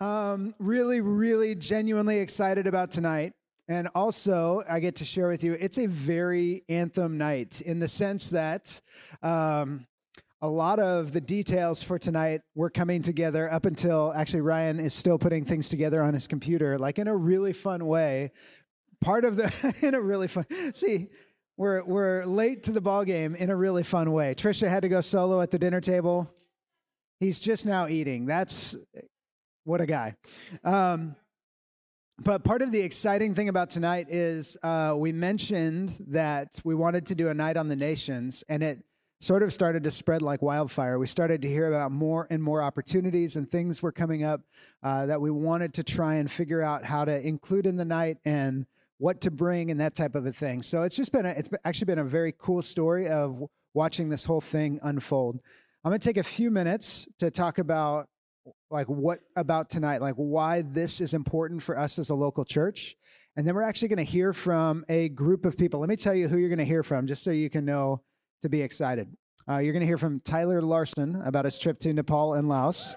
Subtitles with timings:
[0.00, 3.32] Um, really, really genuinely excited about tonight.
[3.66, 7.88] And also, I get to share with you, it's a very anthem night in the
[7.88, 8.80] sense that
[9.22, 9.86] um,
[10.40, 14.94] a lot of the details for tonight were coming together up until actually Ryan is
[14.94, 18.30] still putting things together on his computer, like in a really fun way.
[19.00, 21.08] Part of the, in a really fun, see,
[21.56, 24.34] we're, we're late to the ball game in a really fun way.
[24.36, 26.32] Trisha had to go solo at the dinner table.
[27.18, 28.26] He's just now eating.
[28.26, 28.76] That's
[29.68, 30.14] what a guy.
[30.64, 31.14] Um,
[32.18, 37.06] but part of the exciting thing about tonight is uh, we mentioned that we wanted
[37.06, 38.82] to do a night on the nations, and it
[39.20, 40.98] sort of started to spread like wildfire.
[40.98, 44.40] We started to hear about more and more opportunities and things were coming up
[44.82, 48.18] uh, that we wanted to try and figure out how to include in the night
[48.24, 48.64] and
[48.98, 50.62] what to bring and that type of a thing.
[50.62, 53.42] So it's just been a, it's actually been a very cool story of
[53.74, 55.40] watching this whole thing unfold.
[55.84, 58.08] I'm going to take a few minutes to talk about
[58.70, 60.00] like what about tonight?
[60.00, 62.96] Like why this is important for us as a local church?
[63.36, 65.80] And then we're actually going to hear from a group of people.
[65.80, 68.02] Let me tell you who you're going to hear from just so you can know
[68.42, 69.08] to be excited.
[69.48, 72.94] Uh, you're going to hear from tyler larson about his trip to nepal and laos.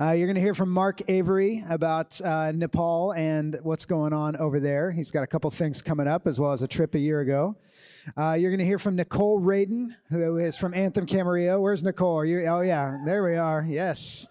[0.00, 4.34] Uh, you're going to hear from Mark Avery about uh, Nepal and what's going on
[4.36, 4.90] over there.
[4.90, 7.54] He's got a couple things coming up, as well as a trip a year ago.
[8.16, 11.60] Uh, you're going to hear from Nicole Radin, who is from Anthem Camarillo.
[11.60, 12.18] Where's Nicole?
[12.18, 12.44] Are you?
[12.46, 13.64] Oh, yeah, there we are.
[13.68, 14.26] Yes.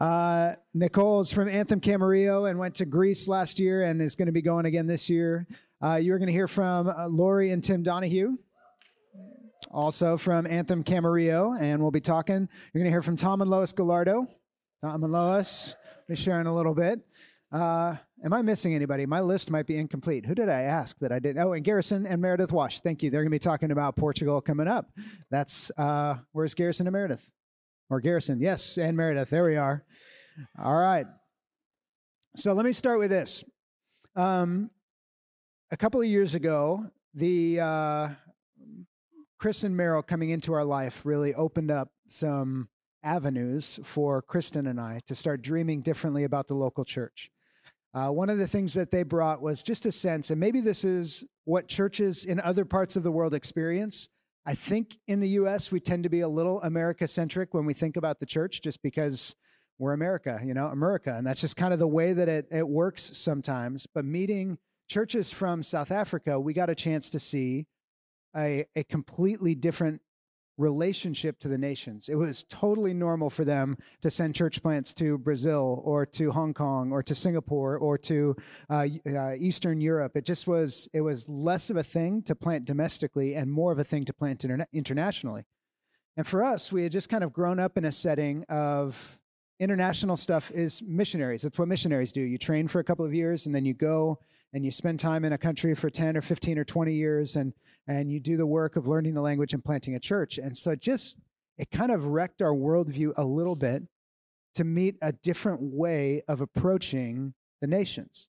[0.00, 4.26] Uh, Nicole is from Anthem Camarillo and went to Greece last year and is going
[4.26, 5.46] to be going again this year.
[5.82, 8.36] Uh, you're going to hear from uh, Lori and Tim Donahue
[9.70, 12.48] also from Anthem Camarillo, and we'll be talking.
[12.72, 14.28] You're going to hear from Tom and Lois Gallardo.
[14.82, 15.76] Tom and Lois,
[16.08, 17.00] be sharing a little bit.
[17.52, 19.04] Uh, am I missing anybody?
[19.04, 20.24] My list might be incomplete.
[20.24, 21.42] Who did I ask that I didn't?
[21.42, 22.80] Oh, and Garrison and Meredith Wash.
[22.80, 23.10] Thank you.
[23.10, 24.90] They're going to be talking about Portugal coming up.
[25.30, 27.30] That's uh, where's Garrison and Meredith?
[27.90, 28.40] Or Garrison?
[28.40, 29.28] Yes, and Meredith.
[29.28, 29.84] There we are.
[30.58, 31.06] All right.
[32.36, 33.44] So let me start with this.
[34.16, 34.70] Um,
[35.70, 38.08] a couple of years ago, the uh,
[39.38, 42.70] Chris and Meryl coming into our life really opened up some
[43.02, 47.31] avenues for Kristen and I to start dreaming differently about the local church.
[47.94, 50.84] Uh, one of the things that they brought was just a sense, and maybe this
[50.84, 54.08] is what churches in other parts of the world experience.
[54.46, 57.74] I think in the US, we tend to be a little America centric when we
[57.74, 59.36] think about the church, just because
[59.78, 61.14] we're America, you know, America.
[61.16, 63.86] And that's just kind of the way that it, it works sometimes.
[63.92, 64.58] But meeting
[64.88, 67.66] churches from South Africa, we got a chance to see
[68.36, 70.00] a, a completely different
[70.58, 72.08] relationship to the nations.
[72.08, 76.52] It was totally normal for them to send church plants to Brazil or to Hong
[76.54, 78.36] Kong or to Singapore or to
[78.68, 80.16] uh, uh, Eastern Europe.
[80.16, 83.78] It just was, it was less of a thing to plant domestically and more of
[83.78, 85.44] a thing to plant interna- internationally.
[86.16, 89.18] And for us, we had just kind of grown up in a setting of
[89.58, 91.42] international stuff is missionaries.
[91.42, 92.20] That's what missionaries do.
[92.20, 94.18] You train for a couple of years and then you go
[94.52, 97.54] and you spend time in a country for 10 or 15 or 20 years and
[97.86, 100.38] and you do the work of learning the language and planting a church.
[100.38, 101.18] And so just
[101.58, 103.82] it kind of wrecked our worldview a little bit
[104.54, 108.28] to meet a different way of approaching the nations.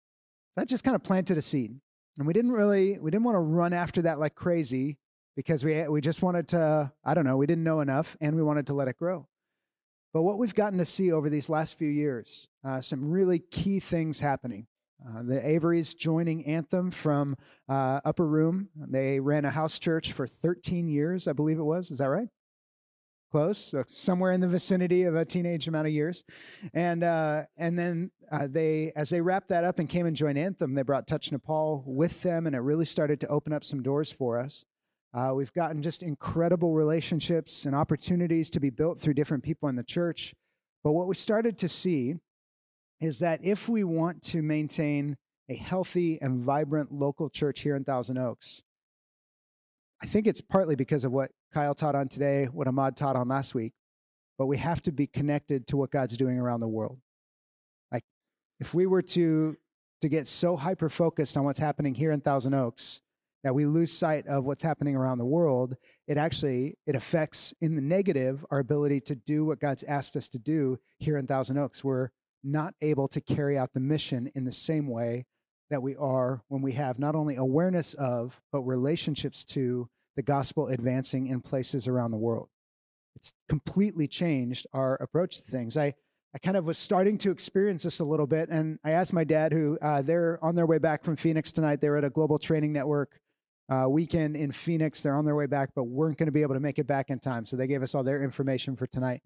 [0.56, 1.80] That just kind of planted a seed.
[2.18, 4.98] And we didn't really we didn't want to run after that like crazy
[5.36, 8.44] because we we just wanted to i don't know we didn't know enough and we
[8.44, 9.28] wanted to let it grow.
[10.14, 13.80] But what we've gotten to see over these last few years uh, some really key
[13.80, 14.68] things happening
[15.06, 17.36] uh, the Averys joining Anthem from
[17.68, 18.70] uh, Upper Room.
[18.76, 21.92] They ran a house church for 13 years, I believe it was.
[21.92, 22.30] Is that right?
[23.32, 26.24] Close, so somewhere in the vicinity of a teenage amount of years,
[26.72, 30.38] and uh, and then uh, they, as they wrapped that up and came and joined
[30.38, 33.82] Anthem, they brought Touch Nepal with them, and it really started to open up some
[33.82, 34.66] doors for us.
[35.16, 39.76] Uh, we've gotten just incredible relationships and opportunities to be built through different people in
[39.76, 40.36] the church.
[40.84, 42.16] But what we started to see
[43.04, 45.18] is that if we want to maintain
[45.50, 48.64] a healthy and vibrant local church here in Thousand Oaks,
[50.02, 53.28] I think it's partly because of what Kyle taught on today, what Ahmad taught on
[53.28, 53.74] last week,
[54.38, 57.00] but we have to be connected to what God's doing around the world.
[57.92, 58.06] Like,
[58.62, 59.58] if we were to
[60.02, 63.02] to get so hyper focused on what's happening here in Thousand Oaks
[63.44, 65.76] that we lose sight of what's happening around the world,
[66.08, 70.30] it actually it affects in the negative our ability to do what God's asked us
[70.30, 71.84] to do here in Thousand Oaks.
[71.84, 72.10] We're
[72.44, 75.26] not able to carry out the mission in the same way
[75.70, 80.68] that we are when we have not only awareness of, but relationships to the gospel
[80.68, 82.50] advancing in places around the world.
[83.16, 85.78] It's completely changed our approach to things.
[85.78, 85.94] I,
[86.36, 89.24] I kind of was starting to experience this a little bit, and I asked my
[89.24, 91.80] dad, who uh, they're on their way back from Phoenix tonight.
[91.80, 93.20] They're at a global training network
[93.70, 95.02] uh, weekend in Phoenix.
[95.02, 97.10] They're on their way back, but weren't going to be able to make it back
[97.10, 97.46] in time.
[97.46, 99.22] So they gave us all their information for tonight.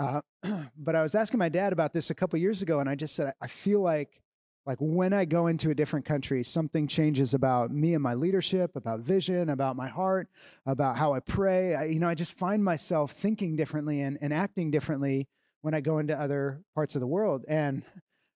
[0.00, 0.22] Uh,
[0.78, 3.14] but I was asking my dad about this a couple years ago, and I just
[3.14, 4.20] said I feel like
[4.66, 8.76] like when I go into a different country, something changes about me and my leadership,
[8.76, 10.28] about vision, about my heart,
[10.66, 11.74] about how I pray.
[11.74, 15.28] I, you know, I just find myself thinking differently and, and acting differently
[15.62, 17.44] when I go into other parts of the world.
[17.48, 17.82] And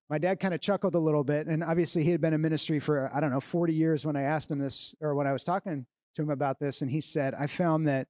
[0.08, 1.46] my dad kind of chuckled a little bit.
[1.46, 4.22] And obviously, he had been in ministry for, I don't know, 40 years when I
[4.22, 5.86] asked him this or when I was talking
[6.16, 6.80] to him about this.
[6.80, 8.08] And he said, I found that,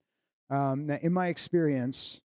[0.50, 2.20] um, that in my experience,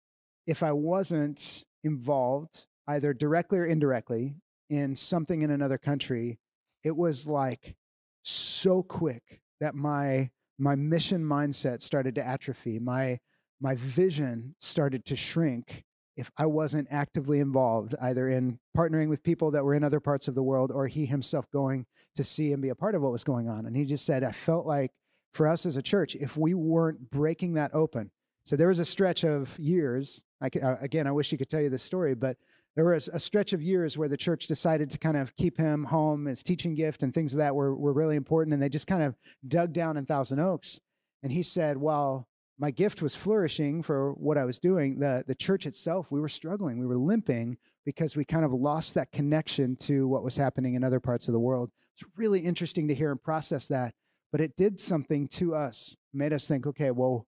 [0.47, 4.35] if I wasn't involved, either directly or indirectly,
[4.71, 6.39] in something in another country,
[6.83, 7.77] it was like
[8.23, 12.79] so quick that my my mission mindset started to atrophy.
[12.79, 13.19] My
[13.61, 15.85] my vision started to shrink
[16.17, 20.29] if I wasn't actively involved, either in partnering with people that were in other parts
[20.29, 23.11] of the world or he himself going to see and be a part of what
[23.11, 23.67] was going on.
[23.67, 24.93] And he just said, I felt like
[25.33, 28.13] for us as a church, if we weren't breaking that open,
[28.47, 30.23] so there was a stretch of years.
[30.45, 32.37] I, uh, again, I wish he could tell you this story, but
[32.77, 35.85] there was a stretch of years where the church decided to kind of keep him
[35.85, 36.27] home.
[36.27, 38.53] His teaching gift and things of that were, were really important.
[38.53, 40.81] And they just kind of dug down in Thousand Oaks.
[41.23, 44.99] And he said, Well, my gift was flourishing for what I was doing.
[44.99, 46.79] The, the church itself, we were struggling.
[46.79, 50.85] We were limping because we kind of lost that connection to what was happening in
[50.85, 51.71] other parts of the world.
[51.95, 53.95] It's really interesting to hear and process that.
[54.33, 57.27] But it did something to us, made us think, okay, well,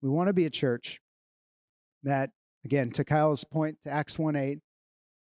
[0.00, 1.00] we want to be a church
[2.02, 2.30] that,
[2.64, 4.58] again, to Kyle's point, to Acts 1 8,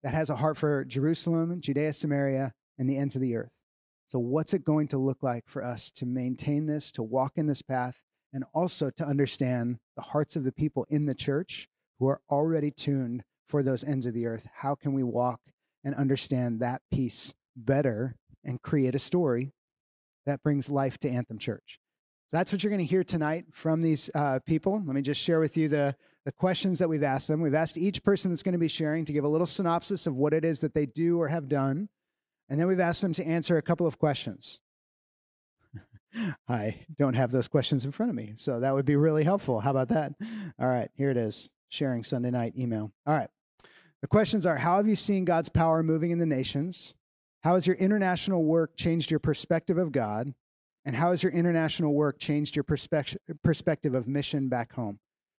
[0.02, 3.52] that has a heart for Jerusalem, Judea, Samaria, and the ends of the earth.
[4.08, 7.46] So, what's it going to look like for us to maintain this, to walk in
[7.46, 8.00] this path,
[8.32, 11.68] and also to understand the hearts of the people in the church
[11.98, 14.46] who are already tuned for those ends of the earth?
[14.56, 15.40] How can we walk
[15.84, 19.52] and understand that piece better and create a story
[20.26, 21.78] that brings life to Anthem Church?
[22.30, 24.82] So that's what you're going to hear tonight from these uh, people.
[24.84, 25.96] Let me just share with you the
[26.28, 27.40] the questions that we've asked them.
[27.40, 30.14] We've asked each person that's going to be sharing to give a little synopsis of
[30.14, 31.88] what it is that they do or have done.
[32.50, 34.60] And then we've asked them to answer a couple of questions.
[36.46, 39.60] I don't have those questions in front of me, so that would be really helpful.
[39.60, 40.12] How about that?
[40.60, 42.92] All right, here it is sharing Sunday night email.
[43.06, 43.30] All right.
[44.02, 46.92] The questions are How have you seen God's power moving in the nations?
[47.42, 50.34] How has your international work changed your perspective of God?
[50.84, 54.98] And how has your international work changed your perspective of mission back home?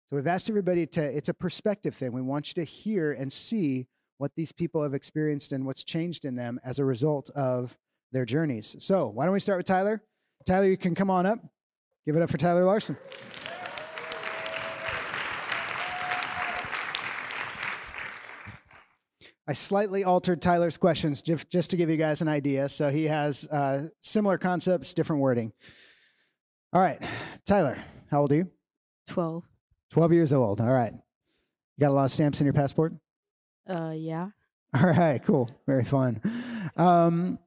[0.10, 2.12] So we've asked everybody to, it's a perspective thing.
[2.14, 3.86] We want you to hear and see
[4.18, 7.78] what these people have experienced and what's changed in them as a result of
[8.12, 8.76] their journeys.
[8.80, 10.02] So why don't we start with Tyler?
[10.48, 11.38] Tyler, you can come on up.
[12.08, 12.98] Give it up for Tyler Larson.
[19.48, 22.68] I slightly altered Tyler's questions just to give you guys an idea.
[22.70, 25.54] So he has uh, similar concepts, different wording.
[26.74, 27.00] All right,
[27.46, 27.78] Tyler,
[28.10, 28.52] how old are you?
[29.08, 29.49] 12.
[29.92, 30.62] 12 years old.
[30.62, 30.94] All right.
[30.94, 32.94] You got a lot of stamps in your passport?
[33.68, 34.30] Uh, yeah.
[34.74, 35.50] All right, cool.
[35.66, 36.22] Very fun.
[36.76, 37.40] Um,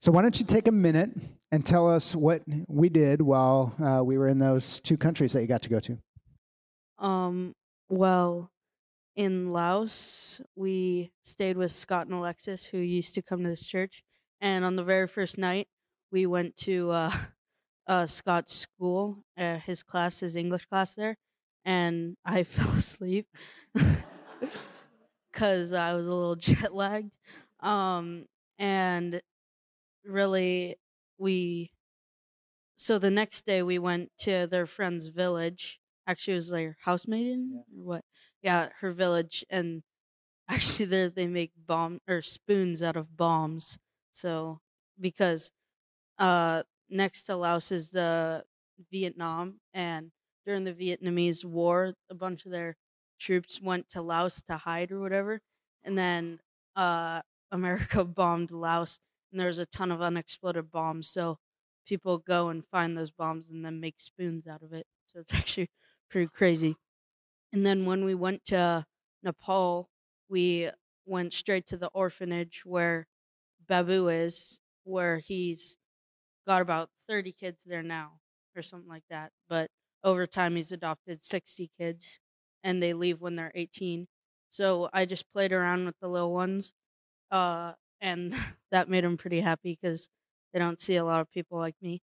[0.00, 1.10] so, why don't you take a minute
[1.52, 5.40] and tell us what we did while uh, we were in those two countries that
[5.40, 5.98] you got to go to?
[6.98, 7.54] Um,
[7.88, 8.50] well,
[9.14, 14.02] in Laos, we stayed with Scott and Alexis, who used to come to this church.
[14.40, 15.68] And on the very first night,
[16.10, 17.12] we went to uh,
[17.86, 21.16] uh, Scott's school, uh, his class, his English class there
[21.68, 23.28] and I fell asleep
[25.30, 27.12] because I was a little jet lagged.
[27.60, 28.24] Um,
[28.58, 29.20] and
[30.04, 30.76] really,
[31.18, 31.72] we
[32.76, 35.78] so the next day we went to their friend's village.
[36.06, 37.58] Actually, it was their housemaiden yeah.
[37.76, 38.04] or what?
[38.42, 39.82] Yeah, her village, and
[40.48, 43.78] actually there they make bomb or spoons out of bombs.
[44.12, 44.60] So
[44.98, 45.52] because
[46.18, 48.44] uh next to Laos is the
[48.90, 50.12] Vietnam, and
[50.48, 52.78] during the Vietnamese War, a bunch of their
[53.20, 55.42] troops went to Laos to hide or whatever,
[55.84, 56.40] and then
[56.74, 57.20] uh,
[57.52, 58.98] America bombed Laos,
[59.30, 61.10] and there was a ton of unexploded bombs.
[61.10, 61.38] So
[61.86, 64.86] people go and find those bombs and then make spoons out of it.
[65.04, 65.70] So it's actually
[66.08, 66.76] pretty crazy.
[67.52, 68.86] And then when we went to
[69.22, 69.90] Nepal,
[70.30, 70.70] we
[71.06, 73.06] went straight to the orphanage where
[73.66, 75.78] Babu is, where he's
[76.46, 78.20] got about 30 kids there now
[78.56, 79.32] or something like that.
[79.48, 79.70] But
[80.04, 82.20] over time he's adopted 60 kids
[82.62, 84.06] and they leave when they're 18
[84.50, 86.72] so i just played around with the little ones
[87.30, 88.34] uh, and
[88.70, 90.08] that made them pretty happy because
[90.52, 92.00] they don't see a lot of people like me.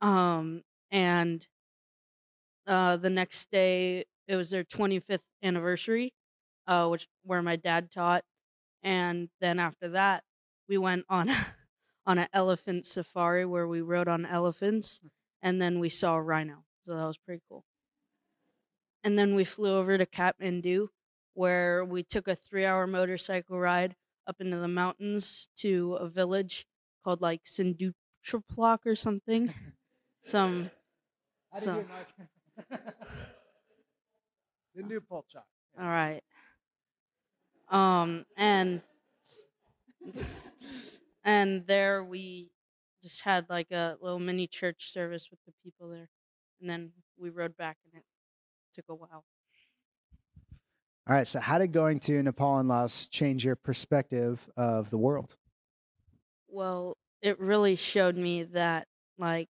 [0.00, 1.46] Um, and
[2.66, 6.12] uh, the next day it was their 25th anniversary
[6.66, 8.24] uh, which where my dad taught
[8.82, 10.24] and then after that
[10.68, 11.30] we went on
[12.06, 15.00] on an elephant safari where we rode on elephants
[15.42, 17.64] and then we saw a rhino so that was pretty cool.
[19.04, 20.88] And then we flew over to Kathmandu,
[21.34, 23.94] where we took a three-hour motorcycle ride
[24.26, 26.66] up into the mountains to a village
[27.04, 29.54] called like Sindutraplok or something.
[30.22, 30.72] Some
[31.52, 31.62] some.
[31.64, 31.84] so,
[35.78, 36.22] all right.
[37.70, 38.82] Um, and
[41.24, 42.50] and there we
[43.02, 46.10] just had like a little mini church service with the people there,
[46.60, 48.04] and then we rode back, and it
[48.74, 49.26] took a while.
[51.06, 51.26] All right.
[51.26, 55.36] So, how did going to Nepal and Laos change your perspective of the world?
[56.48, 58.88] Well, it really showed me that,
[59.18, 59.50] like,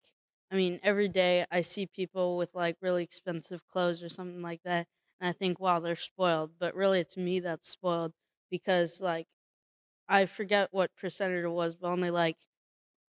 [0.51, 4.63] I mean, every day I see people with like really expensive clothes or something like
[4.63, 4.87] that,
[5.19, 6.57] and I think, wow, they're spoiled.
[6.59, 8.13] But really, it's me that's spoiled
[8.49, 9.27] because, like,
[10.09, 12.37] I forget what percentage it was, but only like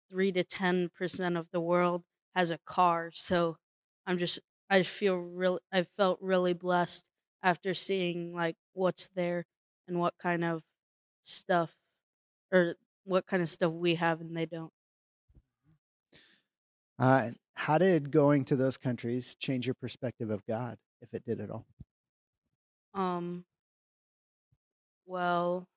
[0.09, 2.03] three to ten percent of the world
[2.35, 3.11] has a car.
[3.13, 3.57] So
[4.05, 7.05] I'm just, I feel really, I felt really blessed
[7.41, 9.45] after seeing like what's there
[9.87, 10.63] and what kind of
[11.23, 11.75] stuff
[12.51, 14.73] or what kind of stuff we have and they don't.
[16.97, 21.39] Uh, how did going to those countries change your perspective of God, if it did
[21.39, 21.65] at all?
[22.93, 23.45] Um,
[25.05, 25.67] well,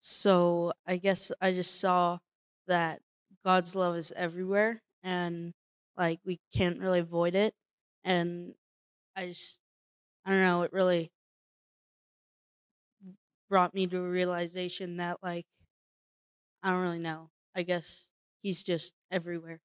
[0.00, 2.18] so I guess I just saw
[2.66, 3.02] that
[3.44, 5.54] God's love is everywhere and
[5.98, 7.54] like we can't really avoid it.
[8.04, 8.54] And
[9.16, 9.60] I just,
[10.26, 11.12] I don't know, it really
[13.48, 15.46] brought me to a realization that like,
[16.62, 17.30] I don't really know.
[17.54, 18.10] I guess
[18.42, 19.60] he's just everywhere.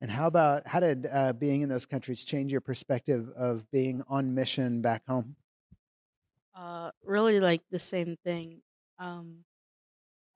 [0.00, 4.02] And how about how did uh, being in those countries change your perspective of being
[4.08, 5.36] on mission back home?
[6.54, 8.62] Uh, really like the same thing.
[8.98, 9.44] Um,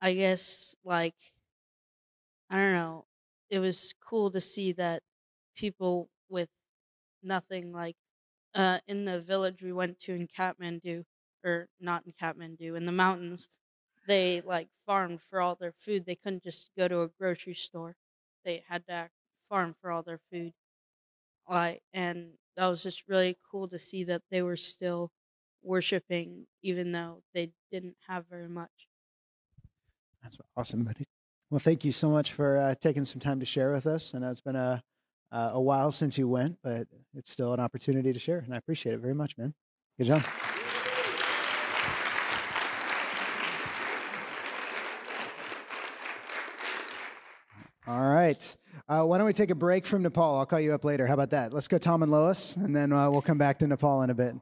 [0.01, 1.15] I guess like
[2.49, 3.06] I don't know.
[3.49, 5.03] It was cool to see that
[5.55, 6.49] people with
[7.23, 7.97] nothing like
[8.55, 11.05] uh in the village we went to in Kathmandu
[11.43, 13.49] or not in Kathmandu in the mountains
[14.07, 17.97] they like farmed for all their food they couldn't just go to a grocery store
[18.45, 19.11] they had to
[19.49, 20.53] farm for all their food
[21.49, 25.11] like and that was just really cool to see that they were still
[25.61, 28.87] worshiping even though they didn't have very much.
[30.21, 31.05] That's awesome, buddy.
[31.49, 34.13] Well, thank you so much for uh, taking some time to share with us.
[34.13, 34.83] I know it's been a
[35.31, 38.57] uh, a while since you went, but it's still an opportunity to share, and I
[38.57, 39.53] appreciate it very much, man.
[39.97, 40.23] Good job.
[47.87, 48.57] All right.
[48.89, 50.37] Uh, why don't we take a break from Nepal?
[50.37, 51.07] I'll call you up later.
[51.07, 51.53] How about that?
[51.53, 54.13] Let's go, Tom and Lois, and then uh, we'll come back to Nepal in a
[54.13, 54.35] bit.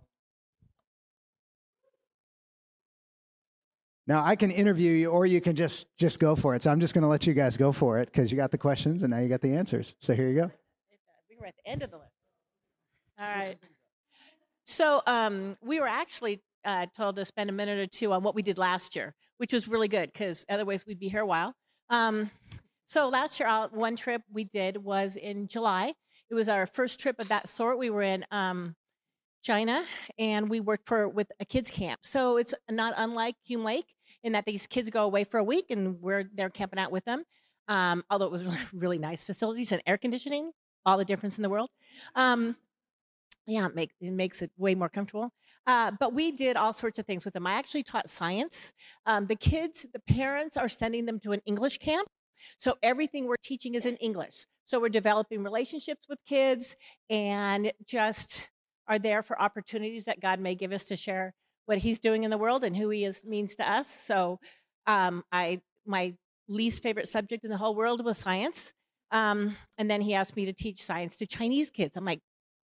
[4.08, 6.64] Now I can interview you, or you can just just go for it.
[6.64, 8.58] So I'm just going to let you guys go for it because you got the
[8.58, 9.96] questions and now you got the answers.
[10.00, 10.52] So here you go.
[11.30, 12.12] We were at the end of the list.
[13.20, 13.58] All right.
[14.66, 18.36] So um, we were actually uh, told to spend a minute or two on what
[18.36, 21.54] we did last year, which was really good because otherwise we'd be here a while.
[21.90, 22.32] Um,
[22.86, 25.94] so last year, uh, one trip we did was in July.
[26.30, 27.78] It was our first trip of that sort.
[27.78, 28.76] We were in um,
[29.46, 29.84] China,
[30.18, 32.00] and we worked for with a kids camp.
[32.04, 35.68] So it's not unlike Hume Lake in that these kids go away for a week
[35.70, 37.24] and we're there camping out with them.
[37.68, 40.52] Um, although it was really, really nice facilities and air conditioning,
[40.84, 41.70] all the difference in the world.
[42.16, 42.56] Um,
[43.46, 45.32] yeah, it, make, it makes it way more comfortable.
[45.68, 47.46] Uh, but we did all sorts of things with them.
[47.46, 48.74] I actually taught science.
[49.06, 52.08] Um, the kids, the parents are sending them to an English camp.
[52.58, 54.46] So everything we're teaching is in English.
[54.66, 56.76] So we're developing relationships with kids
[57.10, 58.50] and just
[58.88, 61.34] are there for opportunities that God may give us to share
[61.66, 63.88] what He's doing in the world and who He is means to us.
[63.88, 64.40] So,
[64.88, 66.16] um, I my
[66.48, 68.74] least favorite subject in the whole world was science,
[69.12, 71.98] um, and then He asked me to teach science to Chinese kids.
[71.98, 72.22] I'm like,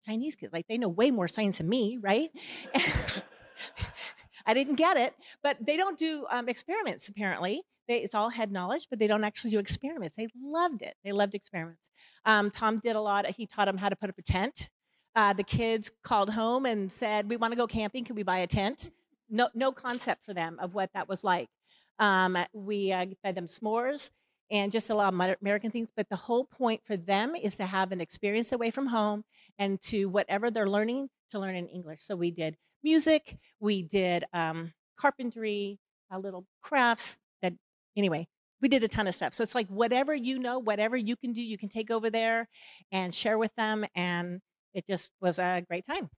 [0.05, 2.29] Chinese kids, like they know way more science than me, right?
[4.45, 7.61] I didn't get it, but they don't do um, experiments apparently.
[7.87, 10.15] They, it's all head knowledge, but they don't actually do experiments.
[10.15, 10.95] They loved it.
[11.03, 11.89] They loved experiments.
[12.25, 13.25] Um, Tom did a lot.
[13.31, 14.69] He taught them how to put up a tent
[15.19, 18.05] uh, the kids called home and said, "We want to go camping.
[18.05, 18.89] Can we buy a tent?"
[19.29, 21.49] No, no concept for them of what that was like.
[21.99, 24.11] Um, we uh, fed them s'mores
[24.49, 25.89] and just a lot of American things.
[25.93, 29.25] But the whole point for them is to have an experience away from home
[29.59, 32.01] and to whatever they're learning to learn in English.
[32.01, 35.79] So we did music, we did um, carpentry,
[36.13, 37.17] uh, little crafts.
[37.41, 37.53] That
[37.97, 38.29] anyway,
[38.61, 39.33] we did a ton of stuff.
[39.33, 42.47] So it's like whatever you know, whatever you can do, you can take over there
[42.93, 44.39] and share with them and
[44.79, 46.09] it just was a great time.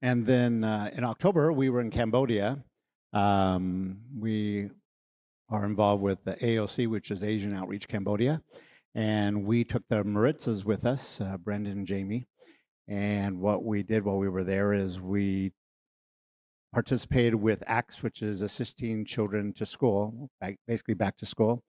[0.00, 2.62] And then uh, in October, we were in Cambodia.
[3.12, 4.70] Um, we
[5.50, 8.42] are involved with the AOC, which is Asian Outreach Cambodia.
[8.94, 12.28] And we took the Maritzas with us, uh, Brendan and Jamie.
[12.86, 15.52] And what we did while we were there is we
[16.72, 20.30] participated with ACTS, which is assisting children to school,
[20.68, 21.64] basically back to school.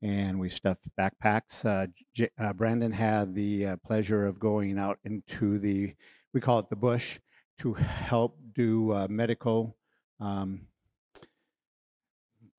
[0.00, 1.64] And we stuffed backpacks.
[1.64, 5.94] Uh, J- uh, Brandon had the uh, pleasure of going out into the,
[6.32, 7.18] we call it the bush,
[7.58, 9.76] to help do uh, medical.
[10.20, 10.68] Um,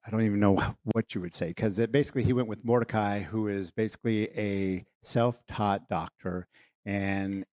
[0.05, 3.47] I don't even know what you would say because basically he went with Mordecai, who
[3.47, 6.47] is basically a self-taught doctor,
[6.85, 7.45] and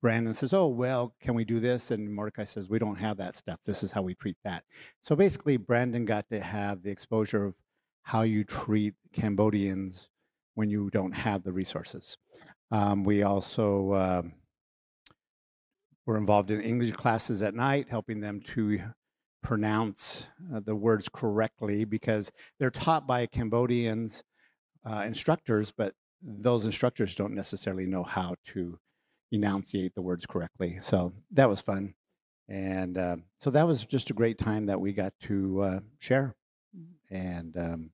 [0.00, 3.36] Brandon says, "Oh well, can we do this?" And Mordecai says, "We don't have that
[3.36, 3.60] stuff.
[3.64, 4.64] This is how we treat that."
[5.00, 7.54] So basically, Brandon got to have the exposure of
[8.10, 10.08] how you treat Cambodians
[10.54, 12.18] when you don't have the resources.
[12.72, 14.32] Um, we also um,
[16.06, 18.80] were involved in English classes at night, helping them to
[19.44, 24.24] pronounce uh, the words correctly because they're taught by Cambodians
[24.84, 28.80] uh, instructors, but those instructors don't necessarily know how to
[29.30, 30.78] enunciate the words correctly.
[30.80, 31.94] So that was fun.
[32.48, 36.34] And uh, so that was just a great time that we got to uh, share.
[37.08, 37.90] And um,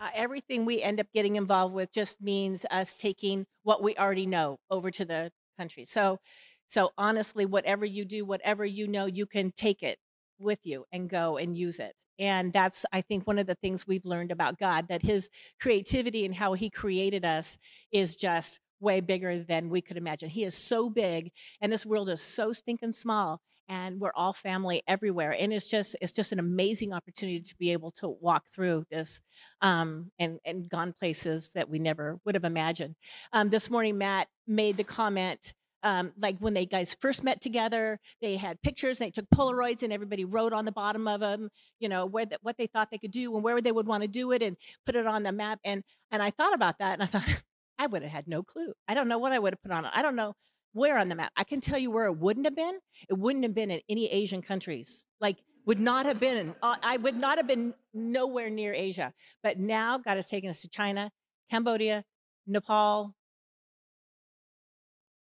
[0.00, 4.26] Uh, everything we end up getting involved with just means us taking what we already
[4.26, 5.84] know over to the country.
[5.84, 6.18] So,
[6.66, 9.98] so honestly, whatever you do, whatever you know, you can take it
[10.38, 11.94] with you and go and use it.
[12.18, 16.24] And that's, I think, one of the things we've learned about God that His creativity
[16.24, 17.58] and how He created us
[17.90, 20.28] is just way bigger than we could imagine.
[20.28, 24.82] He is so big, and this world is so stinking small and we're all family
[24.88, 28.84] everywhere and it's just it's just an amazing opportunity to be able to walk through
[28.90, 29.20] this
[29.60, 32.94] um, and and gone places that we never would have imagined.
[33.32, 35.52] Um, this morning matt made the comment
[35.84, 39.92] um, like when they guys first met together they had pictures they took polaroids and
[39.92, 42.98] everybody wrote on the bottom of them you know where the, what they thought they
[42.98, 44.56] could do and where they would want to do it and
[44.86, 47.42] put it on the map and and i thought about that and i thought
[47.78, 48.72] i would have had no clue.
[48.88, 49.92] I don't know what i would have put on it.
[49.94, 50.34] I don't know
[50.72, 51.32] where on the map?
[51.36, 52.78] I can tell you where it wouldn't have been.
[53.08, 55.04] It wouldn't have been in any Asian countries.
[55.20, 56.54] Like, would not have been.
[56.62, 59.12] Uh, I would not have been nowhere near Asia.
[59.42, 61.10] But now God has taken us to China,
[61.50, 62.04] Cambodia,
[62.46, 63.14] Nepal.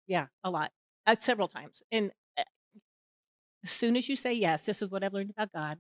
[0.07, 0.71] Yeah, a lot,
[1.07, 1.83] uh, several times.
[1.91, 2.45] And uh,
[3.65, 5.79] as soon as you say yes, this is what I've learned about God.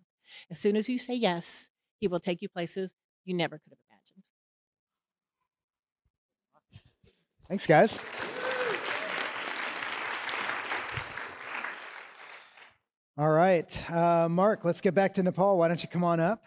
[0.50, 1.70] As soon as you say yes,
[2.00, 4.24] He will take you places you never could have imagined.
[7.48, 8.00] Thanks, guys.
[13.18, 15.58] All right, uh, Mark, let's get back to Nepal.
[15.58, 16.42] Why don't you come on up?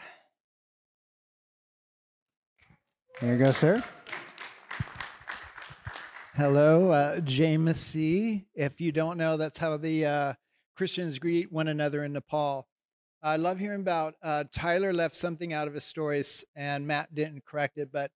[3.19, 3.83] There you go, sir.
[6.35, 10.33] Hello, uh, Jaimasih If you don't know, that's how the uh,
[10.75, 12.67] Christians greet one another in Nepal.
[13.21, 17.45] I love hearing about uh, Tyler left something out of his stories, and Matt didn't
[17.45, 17.91] correct it.
[17.91, 18.11] But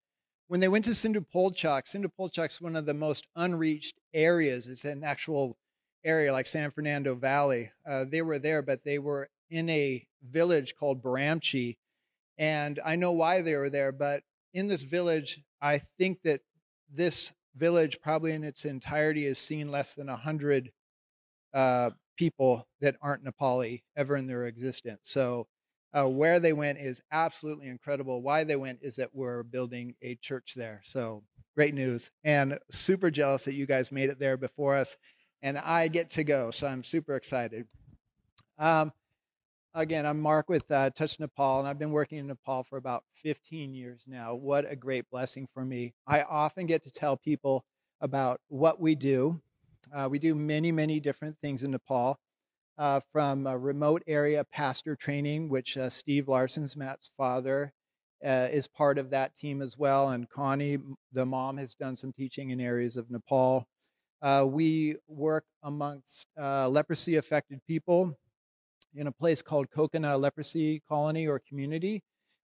[0.48, 4.68] when they went to Sindhupalchok, Sindhu Polchak's one of the most unreached areas.
[4.68, 5.58] It's an actual
[6.08, 7.72] area like San Fernando Valley.
[7.86, 11.78] Uh, they were there, but they were in a village called Baramchi.
[12.38, 16.42] And I know why they were there, but in this village, I think that
[16.92, 20.72] this village, probably in its entirety, has seen less than 100
[21.54, 25.02] uh, people that aren't Nepali ever in their existence.
[25.04, 25.48] So,
[25.94, 28.22] uh, where they went is absolutely incredible.
[28.22, 30.82] Why they went is that we're building a church there.
[30.84, 31.24] So,
[31.56, 32.12] great news.
[32.24, 34.96] And super jealous that you guys made it there before us
[35.42, 36.52] and I get to go.
[36.52, 37.68] So I'm super excited.
[38.58, 38.92] Um,
[39.74, 43.04] again, I'm Mark with uh, Touch Nepal, and I've been working in Nepal for about
[43.16, 44.34] 15 years now.
[44.36, 45.94] What a great blessing for me.
[46.08, 47.66] I often get to tell people
[48.02, 49.42] about what we do.
[49.96, 52.20] Uh, we do many, many different things in Nepal.
[52.78, 57.74] Uh, from remote area pastor training, which uh, Steve Larson's Matt's father
[58.24, 60.10] uh, is part of that team as well.
[60.10, 60.78] And Connie,
[61.12, 63.68] the mom, has done some teaching in areas of Nepal.
[64.22, 68.18] Uh, we work amongst uh, leprosy affected people
[68.96, 72.04] in a place called Khokana Leprosy Colony or Community.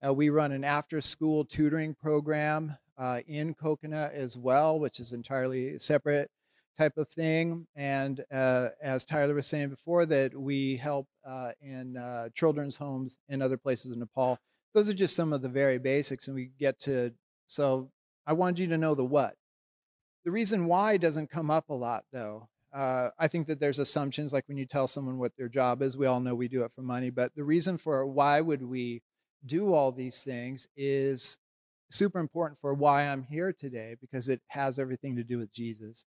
[0.06, 5.12] Uh, we run an after school tutoring program uh, in Khokana as well, which is
[5.12, 6.32] entirely separate
[6.78, 7.68] type of thing.
[7.76, 11.98] And uh, as Tyler was saying before, that we help uh, in
[12.34, 14.38] children's homes in other places in Nepal.
[14.74, 17.14] Those are just some of the very basics, and we get to.
[17.48, 17.90] So
[18.26, 19.36] I wanted you to know the what
[20.28, 22.50] the reason why doesn't come up a lot, though.
[22.76, 25.96] Uh, I think that there's assumptions, like when you tell someone what their job is,
[25.96, 27.10] we all know we do it for money.
[27.10, 29.04] But the reason for why would we
[29.46, 31.40] do all these things is
[31.90, 36.06] super important for why I'm here today, because it has everything to do with Jesus.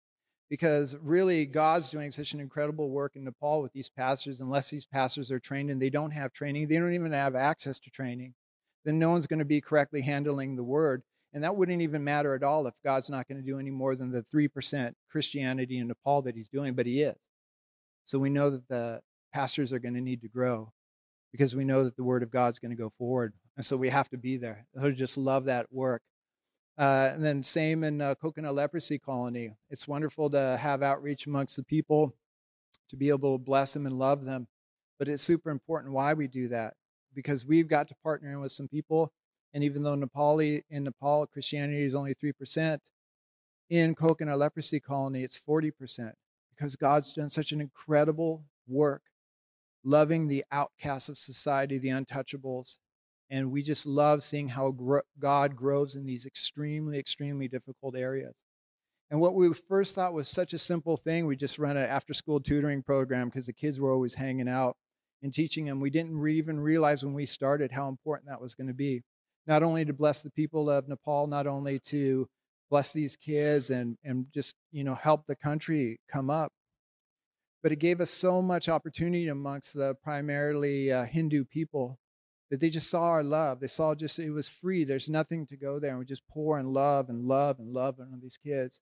[0.49, 4.41] Because really, God's doing such an incredible work in Nepal with these pastors.
[4.41, 7.77] Unless these pastors are trained and they don't have training, they don't even have access
[7.77, 8.33] to training,
[8.83, 11.03] then no one's going to be correctly handling the word
[11.37, 13.95] And that wouldn't even matter at all if God's not going to do any more
[13.95, 17.15] than the 3% Christianity in Nepal that he's doing, but he is.
[18.05, 20.73] So we know that the pastors are going to need to grow
[21.31, 23.33] because we know that the word of God's going to go forward.
[23.55, 24.65] And so we have to be there.
[24.81, 26.01] I just love that work.
[26.75, 29.51] Uh, and then same in uh, Khokana Leprosy Colony.
[29.69, 32.15] It's wonderful to have outreach amongst the people,
[32.89, 34.47] to be able to bless them and love them.
[34.97, 36.73] But it's super important why we do that
[37.13, 39.13] because we've got to partner in with some people.
[39.53, 42.81] And even though Nepali in Nepal Christianity is only three percent,
[43.69, 46.15] in Khokana Leprosy Colony it's forty percent
[46.55, 49.03] because God's done such an incredible work,
[49.83, 52.77] loving the outcasts of society, the untouchables,
[53.29, 58.33] and we just love seeing how gro- God grows in these extremely, extremely difficult areas.
[59.09, 62.13] And what we first thought was such a simple thing, we just run an after
[62.13, 64.75] school tutoring program because the kids were always hanging out
[65.23, 65.79] and teaching them.
[65.79, 69.03] We didn't re- even realize when we started how important that was going to be.
[69.47, 72.27] Not only to bless the people of Nepal, not only to
[72.69, 76.51] bless these kids and, and just, you know, help the country come up,
[77.63, 81.97] but it gave us so much opportunity amongst the primarily uh, Hindu people
[82.49, 83.59] that they just saw our love.
[83.59, 84.83] They saw just it was free.
[84.83, 85.91] There's nothing to go there.
[85.91, 88.79] And we just pour and love and love and love on these kids.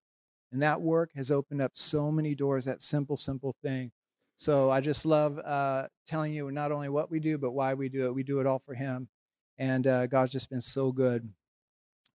[0.52, 3.92] And that work has opened up so many doors, that simple, simple thing.
[4.38, 7.90] So I just love uh, telling you not only what we do, but why we
[7.90, 8.14] do it.
[8.14, 9.08] We do it all for Him.
[9.58, 11.30] And uh, God's just been so good.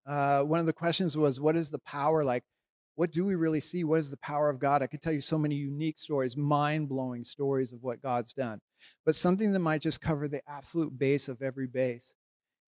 [0.07, 2.45] Uh, one of the questions was, What is the power like?
[2.97, 3.83] What do we really see?
[3.85, 4.83] What is the power of God?
[4.83, 8.61] I could tell you so many unique stories, mind blowing stories of what God's done.
[9.07, 12.15] But something that might just cover the absolute base of every base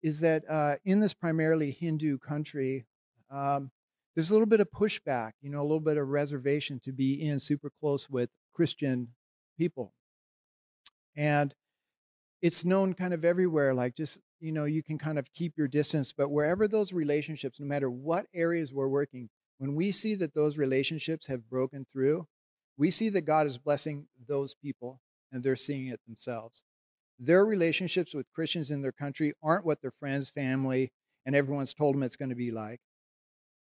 [0.03, 2.87] is that uh, in this primarily Hindu country,
[3.31, 3.71] um,
[4.15, 7.21] there's a little bit of pushback, you know, a little bit of reservation to be
[7.21, 9.09] in super close with Christian
[9.59, 9.95] people.
[11.17, 11.55] And
[12.43, 15.69] it's known kind of everywhere, like just, you know, you can kind of keep your
[15.69, 20.35] distance, but wherever those relationships, no matter what areas we're working, when we see that
[20.35, 22.27] those relationships have broken through,
[22.79, 25.01] we see that God is blessing those people
[25.31, 26.65] and they're seeing it themselves.
[27.19, 30.93] Their relationships with Christians in their country aren't what their friends, family,
[31.27, 32.81] and everyone's told them it's going to be like.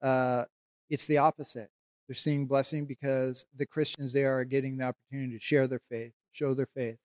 [0.01, 0.45] Uh,
[0.89, 1.69] it's the opposite.
[2.07, 6.13] They're seeing blessing because the Christians there are getting the opportunity to share their faith,
[6.31, 6.99] show their faith,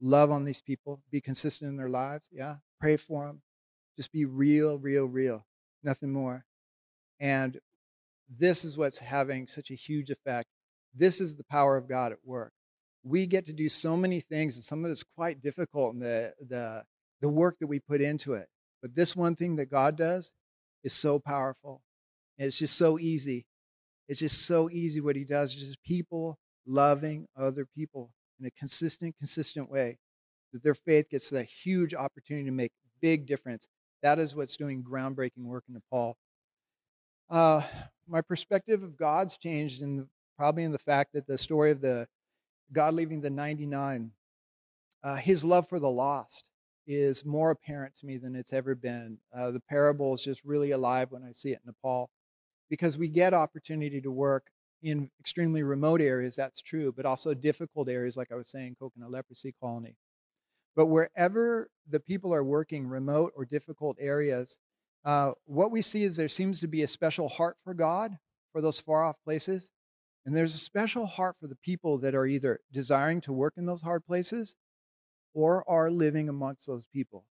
[0.00, 2.30] love on these people, be consistent in their lives.
[2.32, 3.42] Yeah, pray for them.
[3.96, 5.46] Just be real, real, real.
[5.82, 6.44] Nothing more.
[7.20, 7.60] And
[8.28, 10.48] this is what's having such a huge effect.
[10.94, 12.52] This is the power of God at work
[13.06, 16.34] we get to do so many things, and some of it's quite difficult in the,
[16.48, 16.82] the,
[17.20, 18.48] the work that we put into it.
[18.82, 20.32] But this one thing that God does
[20.82, 21.82] is so powerful.
[22.38, 23.46] And it's just so easy.
[24.08, 25.52] It's just so easy what he does.
[25.52, 28.10] It's just people loving other people
[28.40, 29.98] in a consistent, consistent way.
[30.52, 33.68] That their faith gets that huge opportunity to make big difference.
[34.02, 36.16] That is what's doing groundbreaking work in Nepal.
[37.28, 37.62] Uh,
[38.08, 41.80] my perspective of God's changed in the, probably in the fact that the story of
[41.80, 42.06] the
[42.72, 44.12] God leaving the 99,
[45.02, 46.50] uh, his love for the lost
[46.86, 49.18] is more apparent to me than it's ever been.
[49.36, 52.10] Uh, the parable is just really alive when I see it in Nepal
[52.70, 54.48] because we get opportunity to work
[54.82, 59.08] in extremely remote areas, that's true, but also difficult areas, like I was saying, Khokana
[59.10, 59.96] Leprosy Colony.
[60.76, 64.58] But wherever the people are working, remote or difficult areas,
[65.04, 68.18] uh, what we see is there seems to be a special heart for God
[68.52, 69.70] for those far off places.
[70.24, 73.66] And there's a special heart for the people that are either desiring to work in
[73.66, 74.56] those hard places
[75.32, 77.24] or are living amongst those people.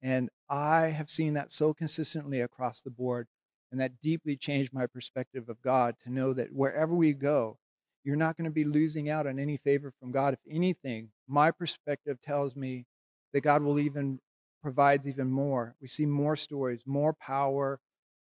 [0.00, 3.28] And I have seen that so consistently across the board.
[3.70, 7.58] And that deeply changed my perspective of God to know that wherever we go,
[8.04, 10.34] you're not going to be losing out on any favor from God.
[10.34, 12.84] If anything, my perspective tells me
[13.32, 14.20] that God will even
[14.62, 15.74] provides even more.
[15.80, 17.80] We see more stories, more power,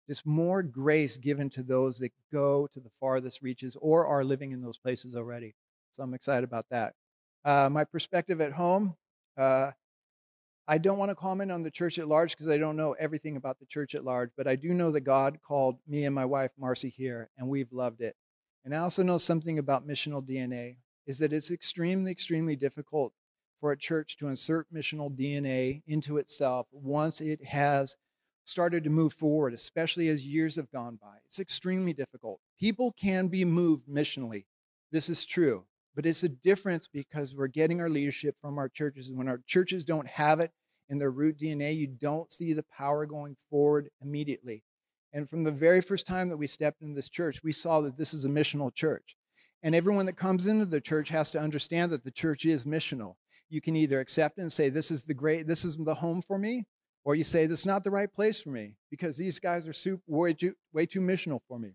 [0.06, 4.52] just more grace given to those that go to the farthest reaches or are living
[4.52, 5.54] in those places already.
[5.90, 6.94] So I'm excited about that.
[7.44, 8.94] Uh, my perspective at home,
[9.38, 9.70] uh,
[10.68, 13.36] I don't want to comment on the church at large because I don't know everything
[13.36, 16.26] about the church at large, but I do know that God called me and my
[16.26, 18.16] wife Marcy here, and we've loved it.
[18.66, 20.76] And I also know something about missional DNA
[21.08, 23.14] is that it's extremely, extremely difficult
[23.60, 27.96] for a church to insert missional DNA into itself once it has
[28.44, 31.16] started to move forward, especially as years have gone by.
[31.24, 32.40] It's extremely difficult.
[32.60, 34.44] People can be moved missionally.
[34.92, 35.64] This is true.
[35.96, 39.08] But it's a difference because we're getting our leadership from our churches.
[39.08, 40.52] And when our churches don't have it
[40.88, 44.62] in their root DNA, you don't see the power going forward immediately.
[45.12, 47.96] And from the very first time that we stepped into this church, we saw that
[47.96, 49.16] this is a missional church.
[49.62, 53.14] And everyone that comes into the church has to understand that the church is missional.
[53.48, 56.38] You can either accept and say, This is the great, this is the home for
[56.38, 56.66] me,
[57.04, 59.72] or you say this is not the right place for me because these guys are
[59.72, 61.70] super, way, too, way too missional for me.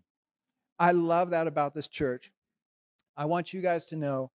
[0.78, 2.30] I love that about this church.
[3.16, 4.30] I want you guys to know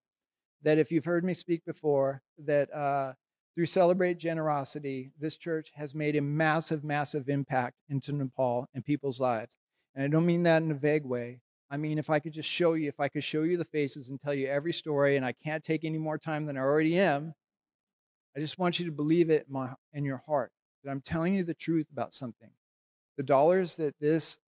[0.63, 3.13] that if you've heard me speak before, that uh,
[3.55, 9.19] through Celebrate Generosity, this church has made a massive, massive impact into Nepal and people's
[9.19, 9.57] lives.
[9.95, 11.39] And I don't mean that in a vague way.
[11.71, 14.09] I mean, if I could just show you, if I could show you the faces
[14.09, 16.97] and tell you every story, and I can't take any more time than I already
[16.99, 17.33] am,
[18.35, 20.51] I just want you to believe it in, my, in your heart
[20.83, 22.49] that I'm telling you the truth about something.
[23.17, 24.39] The dollars that this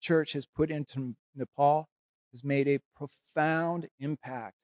[0.00, 1.88] church has put into Nepal
[2.32, 4.56] has made a profound impact.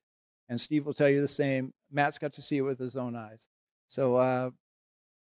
[0.49, 1.73] And Steve will tell you the same.
[1.91, 3.49] Matt's got to see it with his own eyes.
[3.89, 4.51] So uh,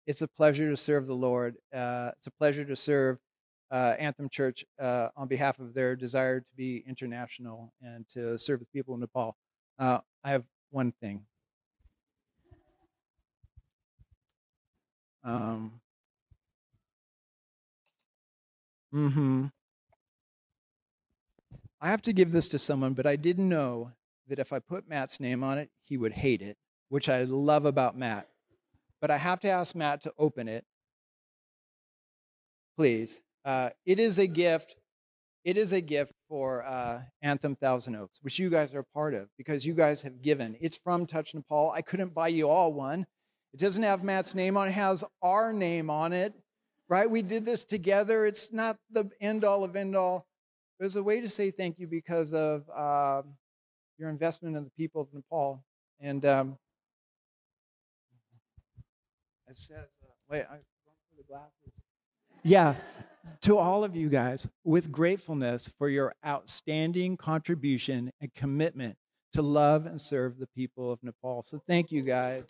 [0.06, 1.56] it's a pleasure to serve the Lord.
[1.74, 3.18] Uh, it's a pleasure to serve
[3.70, 8.60] uh, Anthem Church uh, on behalf of their desire to be international and to serve
[8.60, 9.36] the people of Nepal.
[9.78, 11.24] Uh, I have one thing.
[15.24, 15.80] Um,
[18.92, 19.46] hmm
[21.80, 23.92] I have to give this to someone, but I didn't know
[24.26, 26.56] that if I put Matt's name on it, he would hate it,
[26.88, 28.28] which I love about Matt.
[29.00, 30.64] But I have to ask Matt to open it.
[32.76, 33.20] Please.
[33.48, 34.76] Uh, it is a gift.
[35.42, 39.14] It is a gift for uh, Anthem Thousand Oaks, which you guys are a part
[39.14, 40.54] of because you guys have given.
[40.60, 41.72] It's from Touch Nepal.
[41.74, 43.06] I couldn't buy you all one.
[43.54, 46.34] It doesn't have Matt's name on it, it has our name on it,
[46.90, 47.10] right?
[47.10, 48.26] We did this together.
[48.26, 50.26] It's not the end all of end all.
[50.78, 53.22] There's a way to say thank you because of uh,
[53.96, 55.64] your investment in the people of Nepal.
[56.00, 56.58] And um,
[59.48, 61.80] it says, uh, wait, I'm going for the glasses.
[62.42, 62.74] Yeah,
[63.42, 68.96] to all of you guys, with gratefulness for your outstanding contribution and commitment
[69.32, 71.42] to love and serve the people of Nepal.
[71.42, 72.44] So thank you guys.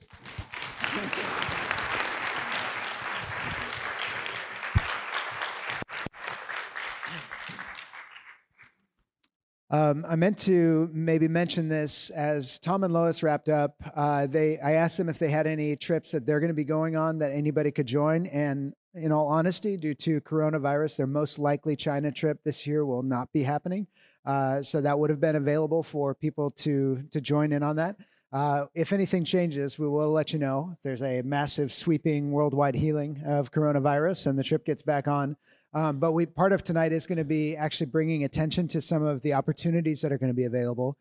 [9.71, 13.75] Um, I meant to maybe mention this as Tom and Lois wrapped up.
[13.95, 16.65] Uh, they, I asked them if they had any trips that they're going to be
[16.65, 21.39] going on that anybody could join, and in all honesty, due to coronavirus, their most
[21.39, 23.87] likely China trip this year will not be happening.
[24.25, 27.97] Uh, so that would have been available for people to to join in on that.
[28.31, 30.77] Uh, if anything changes, we will let you know.
[30.83, 35.37] There's a massive sweeping worldwide healing of coronavirus and the trip gets back on.
[35.73, 39.03] Um, but we part of tonight is going to be actually bringing attention to some
[39.03, 40.99] of the opportunities that are going to be available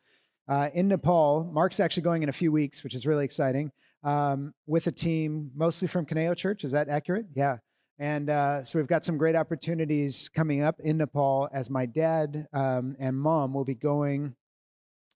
[0.47, 1.49] uh, in Nepal.
[1.51, 3.71] Mark's actually going in a few weeks, which is really exciting,
[4.03, 6.63] um, with a team mostly from Kaneo Church.
[6.63, 7.25] Is that accurate?
[7.33, 7.57] Yeah.
[7.99, 12.47] And uh, so we've got some great opportunities coming up in Nepal as my dad
[12.53, 14.35] um, and mom will be going.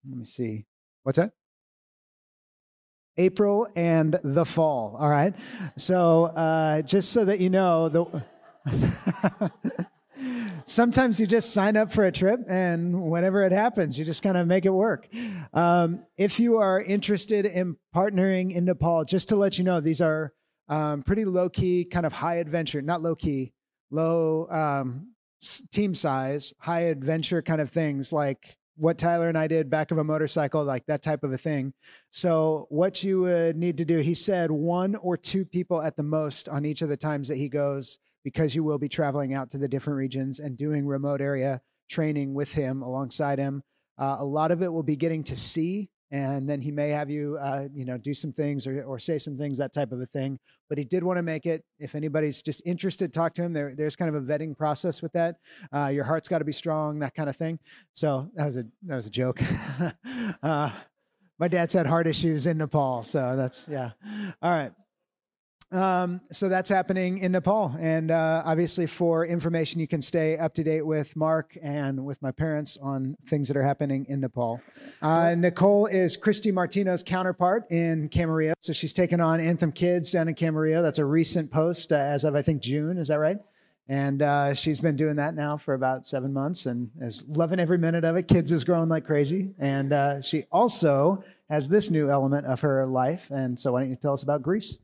[0.10, 0.66] Let me see.
[1.04, 1.34] What's that?
[3.18, 4.96] April and the fall.
[4.98, 5.36] All right.
[5.78, 8.24] So uh, just so that you know, the.
[10.66, 14.38] Sometimes you just sign up for a trip, and whenever it happens, you just kind
[14.38, 15.08] of make it work.
[15.54, 20.00] Um, if you are interested in partnering in Nepal, just to let you know, these
[20.00, 20.34] are
[20.72, 23.52] um, pretty low key, kind of high adventure, not low key,
[23.92, 25.14] low um,
[25.72, 29.98] team size, high adventure kind of things like what Tyler and I did, back of
[29.98, 31.74] a motorcycle, like that type of a thing.
[32.10, 36.04] So, what you would need to do, he said one or two people at the
[36.04, 39.50] most on each of the times that he goes, because you will be traveling out
[39.52, 43.62] to the different regions and doing remote area training with him alongside him.
[43.98, 47.10] Uh, a lot of it will be getting to see and then he may have
[47.10, 50.02] you uh, you know do some things or, or say some things that type of
[50.02, 50.38] a thing.
[50.70, 53.54] But he did want to make it if anybody's just interested talk to him.
[53.54, 55.38] There, there's kind of a vetting process with that.
[55.74, 57.60] Uh, your heart's got to be strong that kind of thing.
[57.94, 59.42] So that was a that was a joke.
[60.44, 60.72] Uh,
[61.40, 63.92] my dad's had heart issues in nepal so that's yeah.
[64.42, 64.72] All right
[65.72, 67.74] um, so that's happening in Nepal.
[67.80, 72.22] And uh, obviously, for information, you can stay up to date with Mark and with
[72.22, 74.62] my parents on things that are happening in Nepal.
[75.02, 78.54] Uh, Nicole is Christy Martino's counterpart in Camarillo.
[78.60, 80.82] So she's taken on Anthem Kids down in Camarillo.
[80.82, 82.98] That's a recent post uh, as of, I think, June.
[82.98, 83.38] Is that right?
[83.88, 87.78] And uh, she's been doing that now for about seven months and is loving every
[87.78, 88.28] minute of it.
[88.28, 89.54] Kids is growing like crazy.
[89.58, 93.30] And uh, she also has this new element of her life.
[93.32, 94.78] And so, why don't you tell us about Greece?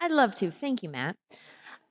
[0.00, 0.50] I'd love to.
[0.50, 1.16] Thank you, Matt.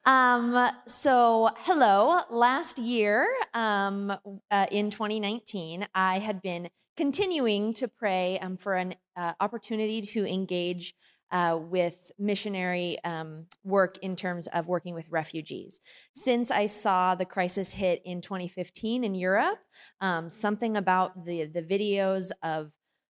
[0.05, 2.21] Um, so, hello.
[2.29, 4.13] Last year, um,
[4.49, 10.25] uh, in 2019, I had been continuing to pray um, for an uh, opportunity to
[10.25, 10.95] engage
[11.31, 15.81] uh, with missionary um, work in terms of working with refugees.
[16.13, 19.59] Since I saw the crisis hit in 2015 in Europe,
[19.99, 22.71] um, something about the the videos of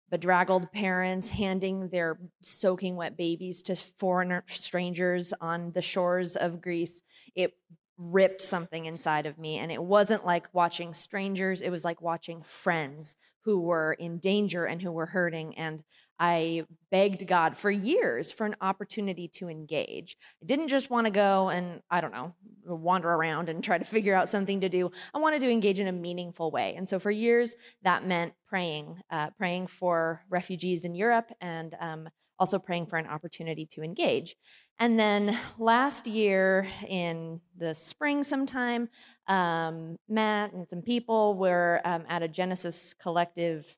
[0.10, 7.02] bedraggled parents handing their soaking wet babies to foreigner strangers on the shores of Greece.
[7.36, 7.54] It
[7.98, 9.58] ripped something inside of me.
[9.58, 14.66] And it wasn't like watching strangers, it was like watching friends who were in danger
[14.66, 15.58] and who were hurting.
[15.58, 15.84] And
[16.20, 20.18] I begged God for years for an opportunity to engage.
[20.44, 22.34] I didn't just want to go and, I don't know,
[22.66, 24.92] wander around and try to figure out something to do.
[25.14, 26.76] I wanted to engage in a meaningful way.
[26.76, 32.10] And so for years, that meant praying, uh, praying for refugees in Europe and um,
[32.38, 34.36] also praying for an opportunity to engage.
[34.80, 38.88] And then last year in the spring, sometime,
[39.28, 43.76] um, Matt and some people were um, at a Genesis Collective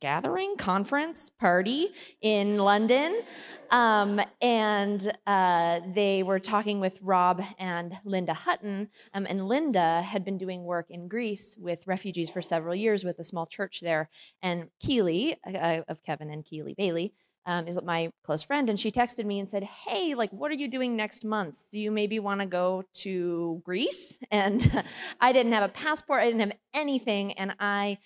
[0.00, 1.88] gathering, conference, party
[2.20, 3.22] in London.
[3.70, 8.90] Um, and uh, they were talking with Rob and Linda Hutton.
[9.14, 13.18] Um, and Linda had been doing work in Greece with refugees for several years with
[13.18, 14.10] a small church there.
[14.42, 17.14] And Keely, uh, of Kevin and Keely Bailey,
[17.46, 20.56] um, is my close friend, and she texted me and said, "Hey, like, what are
[20.56, 21.64] you doing next month?
[21.72, 24.84] Do you maybe want to go to Greece?" And
[25.20, 27.98] I didn't have a passport, I didn't have anything, and I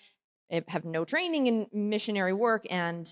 [0.49, 3.05] Eh, have no training in missionary work and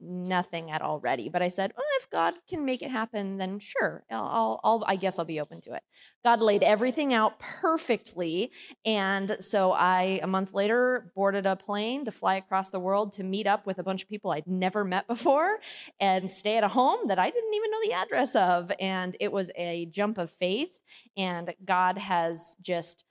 [0.00, 1.28] nothing at all ready.
[1.28, 5.18] But I said, if God can make it happen, then sure, I'll, I'll, I guess
[5.18, 5.82] I'll be open to it.
[6.24, 8.50] God laid everything out perfectly.
[8.84, 13.22] And so I, a month later, boarded a plane to fly across the world to
[13.22, 15.60] meet up with a bunch of people I'd never met before
[16.00, 18.72] and stay at a home that I didn't even know the address of.
[18.80, 20.76] And it was a jump of faith.
[21.16, 23.04] And God has just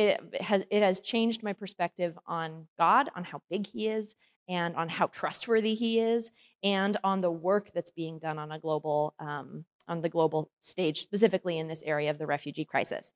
[0.00, 4.14] it has it has changed my perspective on God, on how big He is,
[4.48, 6.30] and on how trustworthy He is,
[6.62, 11.00] and on the work that's being done on a global um, on the global stage,
[11.00, 13.12] specifically in this area of the refugee crisis.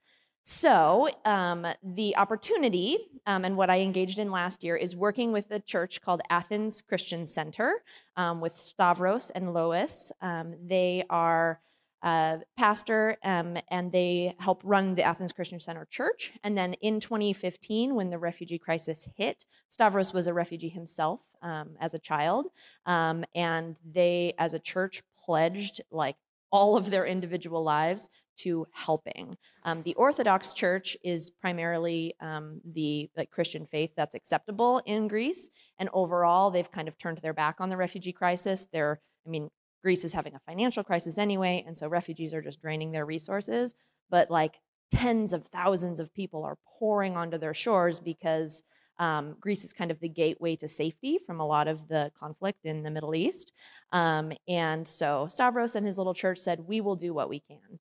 [0.47, 5.51] So um, the opportunity um, and what I engaged in last year is working with
[5.51, 7.83] a church called Athens Christian Center
[8.16, 10.12] um, with Stavros and Lois.
[10.20, 11.61] Um, they are
[12.04, 16.34] uh, pastor, um, and they help run the Athens Christian Center Church.
[16.44, 21.70] And then in 2015, when the refugee crisis hit, Stavros was a refugee himself um,
[21.80, 22.48] as a child,
[22.84, 26.16] um, and they, as a church, pledged like
[26.52, 29.38] all of their individual lives to helping.
[29.62, 35.48] Um, the Orthodox Church is primarily um, the like Christian faith that's acceptable in Greece,
[35.78, 38.66] and overall, they've kind of turned their back on the refugee crisis.
[38.70, 39.48] They're I mean,
[39.85, 43.75] Greece is having a financial crisis anyway, and so refugees are just draining their resources.
[44.11, 44.55] But like
[44.90, 48.64] tens of thousands of people are pouring onto their shores because
[48.99, 52.64] um, Greece is kind of the gateway to safety from a lot of the conflict
[52.64, 53.53] in the Middle East.
[53.92, 57.79] Um, and so Stavros and his little church said, We will do what we can.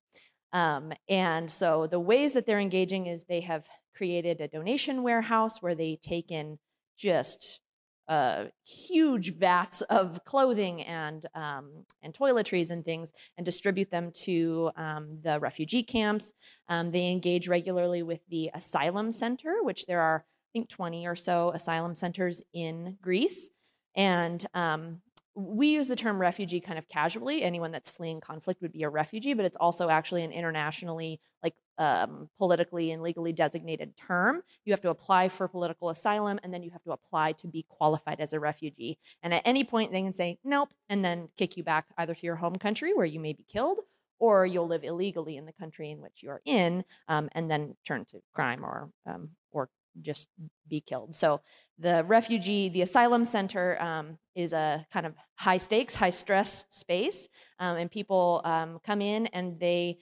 [0.52, 5.62] Um, and so the ways that they're engaging is they have created a donation warehouse
[5.62, 6.58] where they take in
[6.98, 7.60] just
[8.08, 14.70] uh, huge vats of clothing and um, and toiletries and things and distribute them to
[14.76, 16.32] um, the refugee camps.
[16.68, 21.16] Um, they engage regularly with the asylum center, which there are I think 20 or
[21.16, 23.50] so asylum centers in Greece,
[23.96, 25.00] and um,
[25.34, 27.42] we use the term refugee kind of casually.
[27.42, 31.54] Anyone that's fleeing conflict would be a refugee, but it's also actually an internationally, like
[31.78, 34.42] um, politically and legally designated term.
[34.64, 37.66] You have to apply for political asylum and then you have to apply to be
[37.68, 38.98] qualified as a refugee.
[39.22, 42.26] And at any point, they can say nope and then kick you back either to
[42.26, 43.80] your home country where you may be killed
[44.20, 48.04] or you'll live illegally in the country in which you're in um, and then turn
[48.04, 49.68] to crime or um, or
[50.00, 50.28] just
[50.68, 51.14] be killed.
[51.14, 51.40] So
[51.78, 57.28] the refugee, the asylum center um, is a kind of high stakes, high stress space,
[57.58, 59.98] um, and people um, come in and they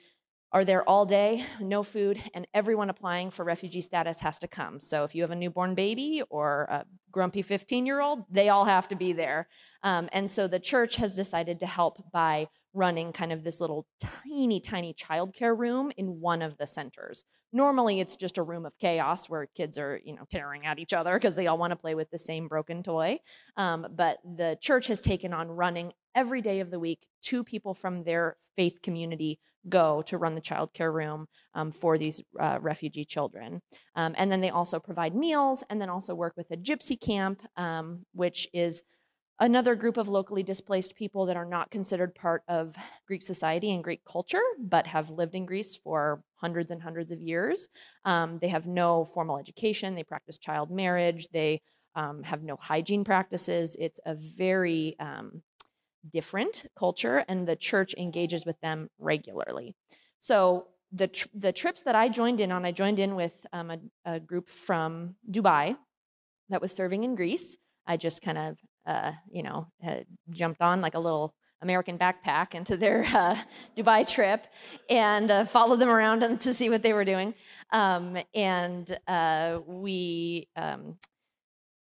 [0.52, 4.80] are there all day, no food, and everyone applying for refugee status has to come.
[4.80, 8.66] So if you have a newborn baby or a grumpy 15 year old, they all
[8.66, 9.48] have to be there.
[9.82, 13.86] Um, and so the church has decided to help by running kind of this little
[14.00, 17.24] tiny, tiny childcare room in one of the centers.
[17.52, 20.94] Normally, it's just a room of chaos where kids are, you know, tearing at each
[20.94, 23.18] other because they all want to play with the same broken toy.
[23.58, 27.06] Um, but the church has taken on running every day of the week.
[27.20, 32.22] Two people from their faith community go to run the childcare room um, for these
[32.40, 33.60] uh, refugee children.
[33.94, 37.42] Um, and then they also provide meals and then also work with a gypsy camp,
[37.56, 38.82] um, which is
[39.42, 42.76] another group of locally displaced people that are not considered part of
[43.08, 47.20] Greek society and Greek culture, but have lived in Greece for hundreds and hundreds of
[47.20, 47.68] years.
[48.04, 51.60] Um, they have no formal education, they practice child marriage, they
[51.96, 53.76] um, have no hygiene practices.
[53.80, 55.42] It's a very um,
[56.08, 59.74] different culture, and the church engages with them regularly.
[60.20, 63.70] So, the, tr- the trips that I joined in on, I joined in with um,
[63.70, 65.76] a, a group from Dubai
[66.50, 67.56] that was serving in Greece.
[67.86, 69.68] I just kind of, uh, you know,
[70.30, 73.38] jumped on like a little American backpack into their uh,
[73.76, 74.46] Dubai trip
[74.90, 77.34] and uh, followed them around to see what they were doing.
[77.72, 80.98] Um, and uh, we um,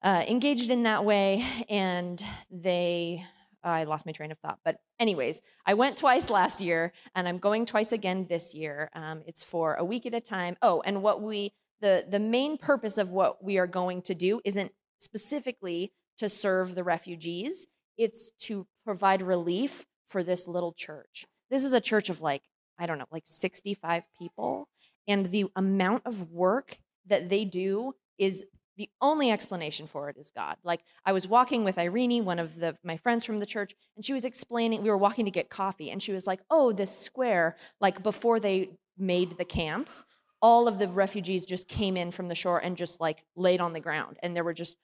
[0.02, 3.24] uh, engaged in that way, and they.
[3.64, 4.60] I lost my train of thought.
[4.64, 8.90] But, anyways, I went twice last year, and I'm going twice again this year.
[8.94, 10.56] Um, it's for a week at a time.
[10.62, 14.40] Oh, and what we the the main purpose of what we are going to do
[14.44, 17.66] isn't specifically to serve the refugees.
[17.96, 21.26] It's to provide relief for this little church.
[21.50, 22.42] This is a church of like
[22.78, 24.68] I don't know, like 65 people,
[25.08, 28.44] and the amount of work that they do is
[28.76, 30.56] the only explanation for it is God.
[30.62, 34.04] Like I was walking with Irene, one of the my friends from the church, and
[34.04, 36.96] she was explaining we were walking to get coffee and she was like, "Oh, this
[36.96, 40.04] square like before they made the camps,
[40.42, 43.72] all of the refugees just came in from the shore and just like laid on
[43.72, 44.76] the ground and there were just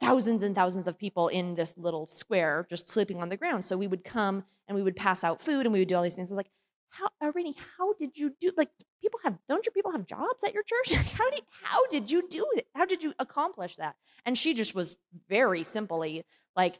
[0.00, 3.64] thousands and thousands of people in this little square just sleeping on the ground.
[3.64, 6.02] So we would come and we would pass out food and we would do all
[6.02, 6.30] these things.
[6.30, 6.50] I was like,
[6.90, 8.52] how, Irene, how did you do?
[8.56, 8.70] Like,
[9.00, 10.92] people have, don't your people have jobs at your church?
[11.16, 12.66] how did, how did you do it?
[12.74, 13.96] How did you accomplish that?
[14.24, 14.96] And she just was
[15.28, 16.24] very simply
[16.54, 16.78] like,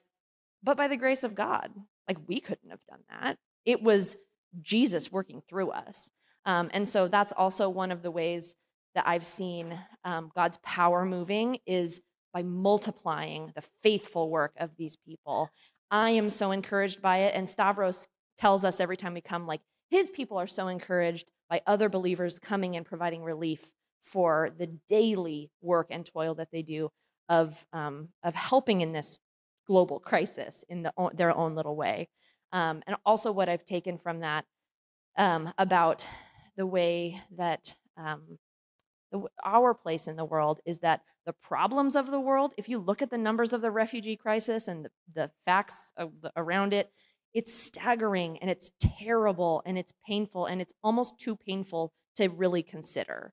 [0.62, 1.70] but by the grace of God,
[2.08, 3.38] like we couldn't have done that.
[3.64, 4.16] It was
[4.62, 6.10] Jesus working through us.
[6.46, 8.56] Um, and so that's also one of the ways
[8.94, 12.00] that I've seen um, God's power moving is
[12.34, 15.50] by multiplying the faithful work of these people.
[15.90, 17.34] I am so encouraged by it.
[17.34, 21.62] And Stavros tells us every time we come, like, his people are so encouraged by
[21.66, 23.70] other believers coming and providing relief
[24.02, 26.90] for the daily work and toil that they do
[27.28, 29.20] of, um, of helping in this
[29.66, 32.08] global crisis in the, their own little way.
[32.52, 34.44] Um, and also, what I've taken from that
[35.16, 36.06] um, about
[36.56, 38.38] the way that um,
[39.44, 43.02] our place in the world is that the problems of the world, if you look
[43.02, 46.90] at the numbers of the refugee crisis and the, the facts the, around it,
[47.32, 52.62] it's staggering and it's terrible and it's painful and it's almost too painful to really
[52.62, 53.32] consider.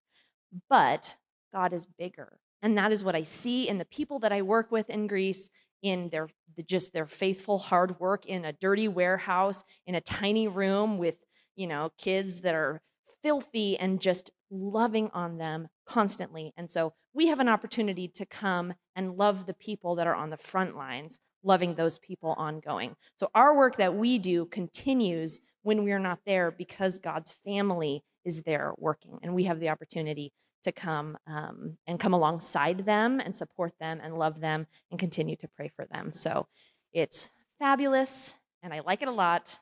[0.69, 1.17] But
[1.53, 2.39] God is bigger.
[2.61, 5.49] And that is what I see in the people that I work with in Greece,
[5.81, 6.29] in their
[6.65, 11.15] just their faithful hard work in a dirty warehouse, in a tiny room with,
[11.55, 12.81] you know, kids that are
[13.23, 16.53] filthy and just loving on them constantly.
[16.57, 20.29] And so we have an opportunity to come and love the people that are on
[20.29, 22.95] the front lines, loving those people ongoing.
[23.17, 28.03] So our work that we do continues when we are not there because God's family
[28.25, 29.19] is there working.
[29.21, 30.31] And we have the opportunity
[30.63, 35.35] to come um, and come alongside them and support them and love them and continue
[35.37, 36.11] to pray for them.
[36.13, 36.47] So
[36.93, 39.59] it's fabulous and I like it a lot.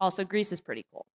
[0.00, 1.06] Also, Greece is pretty cool.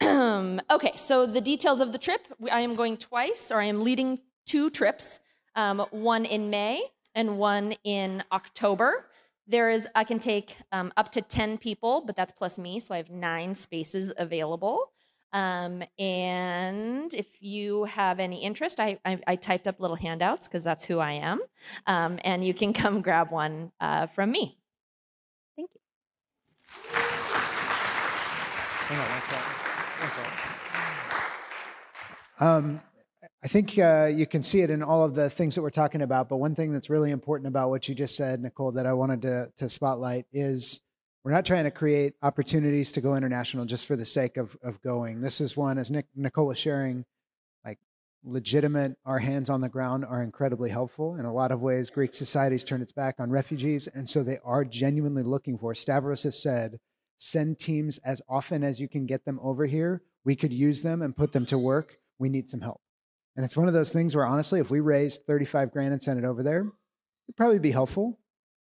[0.70, 4.20] okay, so the details of the trip I am going twice, or I am leading
[4.46, 5.20] two trips
[5.54, 6.82] um, one in May
[7.14, 9.06] and one in October.
[9.46, 12.94] There is, I can take um, up to 10 people, but that's plus me, so
[12.94, 14.92] I have nine spaces available.
[15.32, 20.64] Um, and if you have any interest, I, I, I typed up little handouts because
[20.64, 21.40] that's who I am.
[21.86, 24.58] Um, and you can come grab one uh, from me.
[25.56, 27.17] Thank you.
[32.40, 32.80] Um,
[33.44, 36.02] I think uh, you can see it in all of the things that we're talking
[36.02, 36.28] about.
[36.28, 39.22] But one thing that's really important about what you just said, Nicole, that I wanted
[39.22, 40.80] to, to spotlight is
[41.24, 44.80] we're not trying to create opportunities to go international just for the sake of, of
[44.80, 45.20] going.
[45.20, 47.04] This is one, as Nick, Nicole was sharing,
[47.64, 47.78] like
[48.24, 51.16] legitimate, our hands on the ground are incredibly helpful.
[51.16, 53.86] In a lot of ways, Greek society's turned its back on refugees.
[53.86, 56.78] And so they are genuinely looking for, Stavros has said,
[57.18, 60.02] send teams as often as you can get them over here.
[60.24, 61.98] We could use them and put them to work.
[62.18, 62.80] We need some help.
[63.36, 66.18] And it's one of those things where honestly, if we raised 35 grand and sent
[66.18, 68.18] it over there, it'd probably be helpful.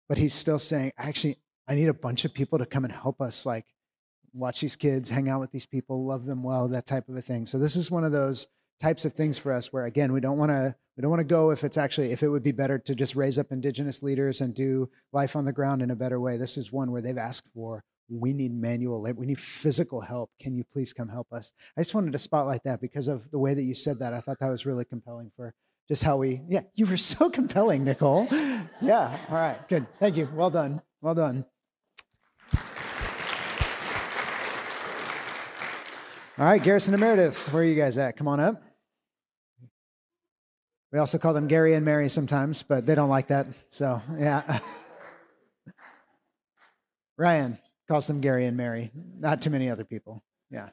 [0.08, 3.20] But he's still saying, actually, I need a bunch of people to come and help
[3.20, 3.66] us, like
[4.32, 7.22] watch these kids, hang out with these people, love them well, that type of a
[7.22, 7.46] thing.
[7.46, 8.48] So this is one of those
[8.80, 11.24] types of things for us where again, we don't want to we don't want to
[11.24, 14.40] go if it's actually if it would be better to just raise up indigenous leaders
[14.40, 16.36] and do life on the ground in a better way.
[16.36, 19.20] This is one where they've asked for we need manual labor.
[19.20, 20.30] We need physical help.
[20.40, 21.52] Can you please come help us?
[21.76, 24.12] I just wanted to spotlight that because of the way that you said that.
[24.12, 25.54] I thought that was really compelling for
[25.88, 28.26] just how we, yeah, you were so compelling, Nicole.
[28.82, 29.86] Yeah, all right, good.
[29.98, 30.28] Thank you.
[30.34, 30.82] Well done.
[31.00, 31.44] Well done.
[36.38, 38.16] All right, Garrison and Meredith, where are you guys at?
[38.16, 38.62] Come on up.
[40.90, 43.46] We also call them Gary and Mary sometimes, but they don't like that.
[43.68, 44.58] So, yeah.
[47.18, 47.58] Ryan
[47.90, 50.22] calls them Gary and Mary, not too many other people.
[50.48, 50.68] Yeah.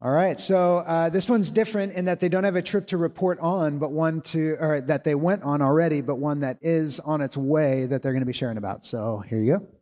[0.00, 2.96] All right, so uh, this one's different in that they don't have a trip to
[2.96, 6.98] report on, but one to, or that they went on already, but one that is
[7.00, 8.82] on its way that they're going to be sharing about.
[8.82, 9.79] So here you go.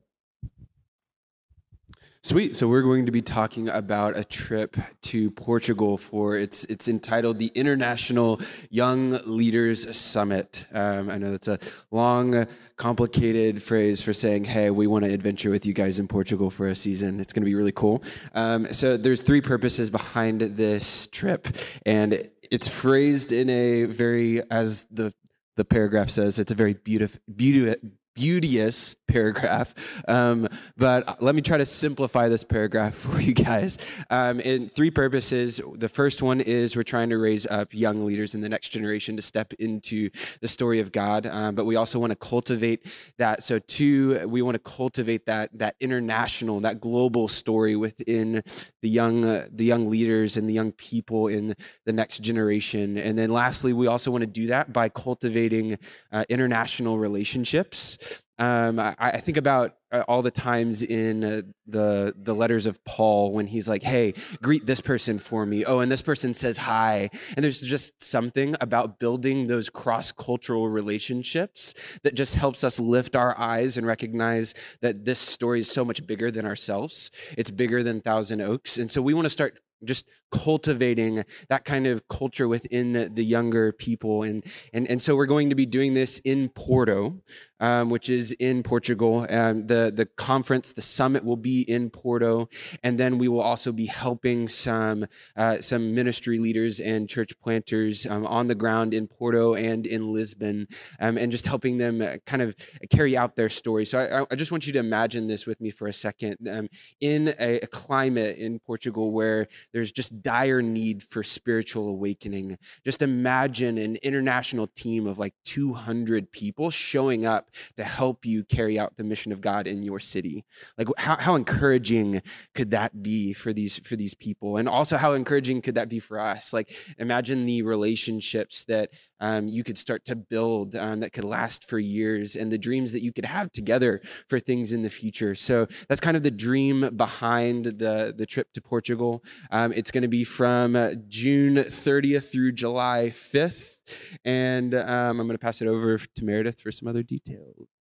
[2.24, 2.56] Sweet.
[2.56, 7.38] So we're going to be talking about a trip to Portugal for it's it's entitled
[7.38, 8.40] the International
[8.70, 10.66] Young Leaders Summit.
[10.72, 11.60] Um, I know that's a
[11.92, 16.50] long, complicated phrase for saying, "Hey, we want to adventure with you guys in Portugal
[16.50, 18.02] for a season." It's going to be really cool.
[18.34, 21.46] Um, so there's three purposes behind this trip,
[21.86, 25.14] and it's phrased in a very, as the
[25.56, 27.80] the paragraph says, it's a very beautiful, beautiful
[28.18, 29.74] beauteous paragraph.
[30.08, 33.78] Um, but let me try to simplify this paragraph for you guys.
[34.10, 35.60] Um, in three purposes.
[35.74, 39.14] The first one is we're trying to raise up young leaders in the next generation
[39.16, 40.10] to step into
[40.40, 41.26] the story of God.
[41.26, 42.86] Um, but we also want to cultivate
[43.18, 43.44] that.
[43.44, 48.42] So two, we want to cultivate that that international, that global story within
[48.82, 51.54] the young uh, the young leaders and the young people in
[51.86, 52.98] the next generation.
[52.98, 55.78] And then lastly, we also want to do that by cultivating
[56.10, 57.96] uh, international relationships
[58.38, 59.76] um, I, I, think about
[60.06, 64.66] all the times in uh, the the letters of Paul when he's like, "Hey, greet
[64.66, 67.10] this person for me." Oh, and this person says hi.
[67.36, 73.16] And there's just something about building those cross cultural relationships that just helps us lift
[73.16, 77.10] our eyes and recognize that this story is so much bigger than ourselves.
[77.36, 81.86] It's bigger than Thousand Oaks, and so we want to start just cultivating that kind
[81.86, 85.94] of culture within the younger people and and and so we're going to be doing
[85.94, 87.22] this in Porto
[87.60, 92.48] um, which is in Portugal um, the the conference the summit will be in Porto
[92.82, 95.06] and then we will also be helping some
[95.36, 100.12] uh, some ministry leaders and church planters um, on the ground in Porto and in
[100.12, 100.66] Lisbon
[101.00, 102.54] um, and just helping them kind of
[102.90, 105.70] carry out their story so I, I just want you to imagine this with me
[105.70, 106.68] for a second um,
[107.00, 112.58] in a, a climate in Portugal where there's just dire need for spiritual awakening.
[112.84, 118.78] Just imagine an international team of like 200 people showing up to help you carry
[118.78, 120.44] out the mission of God in your city.
[120.76, 122.22] Like how, how encouraging
[122.54, 124.56] could that be for these for these people?
[124.56, 126.52] And also how encouraging could that be for us?
[126.52, 128.90] Like imagine the relationships that
[129.20, 132.92] um, you could start to build um, that could last for years and the dreams
[132.92, 135.34] that you could have together for things in the future.
[135.34, 139.24] So that's kind of the dream behind the, the trip to Portugal.
[139.50, 143.76] Um, it's going to be from uh, June 30th through July 5th.
[144.24, 147.77] And um, I'm going to pass it over to Meredith for some other details.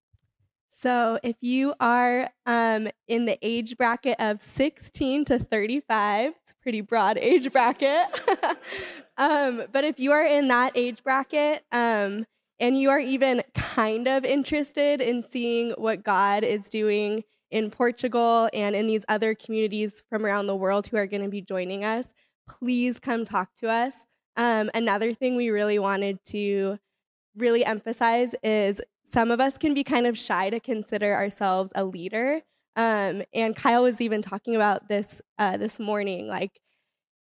[0.80, 6.56] So, if you are um, in the age bracket of 16 to 35, it's a
[6.62, 8.06] pretty broad age bracket.
[9.18, 12.28] um, but if you are in that age bracket um,
[12.60, 18.48] and you are even kind of interested in seeing what God is doing in Portugal
[18.54, 21.86] and in these other communities from around the world who are going to be joining
[21.86, 22.06] us,
[22.48, 23.96] please come talk to us.
[24.36, 26.78] Um, another thing we really wanted to
[27.36, 28.80] really emphasize is
[29.10, 32.42] some of us can be kind of shy to consider ourselves a leader.
[32.76, 36.28] Um, and Kyle was even talking about this uh, this morning.
[36.28, 36.60] Like,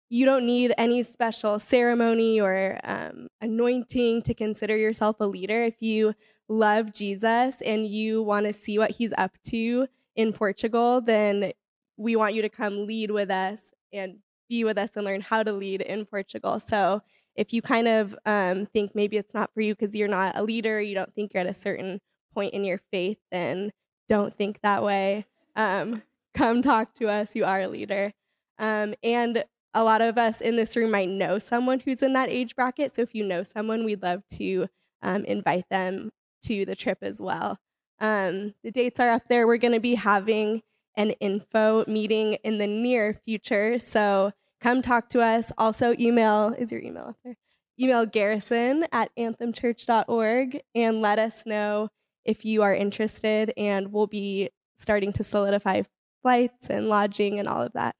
[0.09, 5.63] you don't need any special ceremony or um, anointing to consider yourself a leader.
[5.63, 6.15] If you
[6.47, 11.53] love Jesus and you want to see what he's up to in Portugal, then
[11.95, 13.59] we want you to come lead with us
[13.93, 14.17] and
[14.49, 16.59] be with us and learn how to lead in Portugal.
[16.59, 17.03] So
[17.39, 20.43] if you kind of um, think maybe it's not for you because you're not a
[20.43, 22.01] leader, you don't think you're at a certain
[22.33, 23.71] point in your faith, then
[24.09, 25.25] don't think that way.
[25.55, 27.37] Um, come talk to us.
[27.37, 28.11] You are a leader.
[28.57, 32.27] Um, and a lot of us in this room might know someone who's in that
[32.27, 32.93] age bracket.
[32.93, 34.67] So if you know someone, we'd love to
[35.01, 36.11] um, invite them
[36.43, 37.57] to the trip as well.
[38.01, 39.47] Um, the dates are up there.
[39.47, 40.61] We're going to be having
[40.95, 43.79] an info meeting in the near future.
[43.79, 45.51] So come talk to us.
[45.57, 47.35] Also, email is your email up there?
[47.79, 51.89] Email garrison at anthemchurch.org and let us know
[52.25, 53.53] if you are interested.
[53.57, 55.83] And we'll be starting to solidify
[56.21, 57.95] flights and lodging and all of that.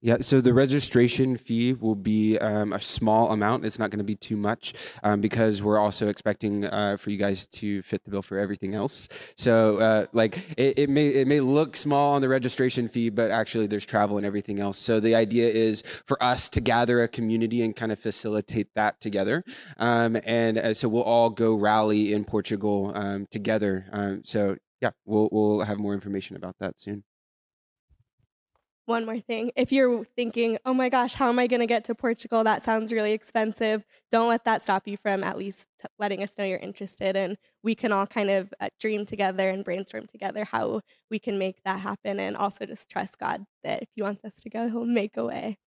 [0.00, 3.64] Yeah, so the registration fee will be um, a small amount.
[3.64, 4.72] It's not going to be too much
[5.02, 8.76] um, because we're also expecting uh, for you guys to fit the bill for everything
[8.76, 9.08] else.
[9.36, 13.32] So, uh, like, it, it, may it may look small on the registration fee, but
[13.32, 14.78] actually there's travel and everything else.
[14.78, 19.00] So the idea is for us to gather a community and kind of facilitate that
[19.00, 19.42] together.
[19.78, 23.86] Um, and uh, so we'll all go rally in Portugal um, together.
[23.92, 27.02] Um, so yeah, we'll we'll have more information about that soon
[28.88, 29.52] one more thing.
[29.54, 32.42] If you're thinking, oh my gosh, how am I going to get to Portugal?
[32.42, 33.84] That sounds really expensive.
[34.10, 37.14] Don't let that stop you from at least t- letting us know you're interested.
[37.14, 40.80] And we can all kind of uh, dream together and brainstorm together how
[41.10, 42.18] we can make that happen.
[42.18, 45.24] And also just trust God that if He wants us to go, He'll make a
[45.24, 45.58] way.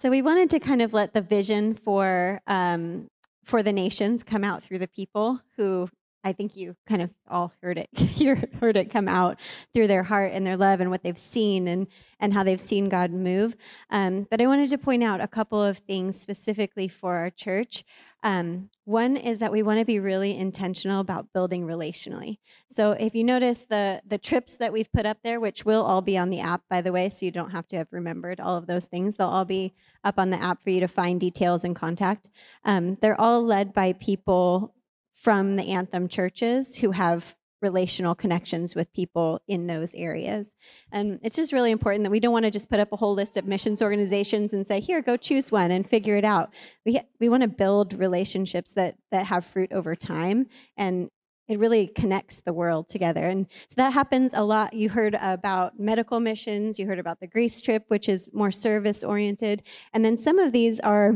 [0.00, 3.10] So we wanted to kind of let the vision for um,
[3.42, 5.88] for the nations come out through the people who
[6.28, 7.88] I think you kind of all heard it
[8.20, 9.40] you heard it come out
[9.72, 11.86] through their heart and their love and what they've seen and
[12.20, 13.56] and how they've seen God move.
[13.90, 17.84] Um, but I wanted to point out a couple of things specifically for our church.
[18.24, 22.38] Um, one is that we want to be really intentional about building relationally.
[22.68, 26.02] So if you notice the the trips that we've put up there, which will all
[26.02, 28.56] be on the app by the way, so you don't have to have remembered all
[28.56, 29.16] of those things.
[29.16, 29.72] They'll all be
[30.04, 32.28] up on the app for you to find details and contact.
[32.66, 34.74] Um, they're all led by people
[35.18, 40.54] from the Anthem churches who have relational connections with people in those areas.
[40.92, 43.14] And it's just really important that we don't want to just put up a whole
[43.14, 46.54] list of missions organizations and say, here, go choose one and figure it out.
[46.86, 50.46] We, we want to build relationships that, that have fruit over time
[50.76, 51.10] and
[51.48, 53.26] it really connects the world together.
[53.26, 54.74] And so that happens a lot.
[54.74, 59.02] You heard about medical missions, you heard about the Greece trip, which is more service
[59.02, 59.62] oriented.
[59.92, 61.14] And then some of these are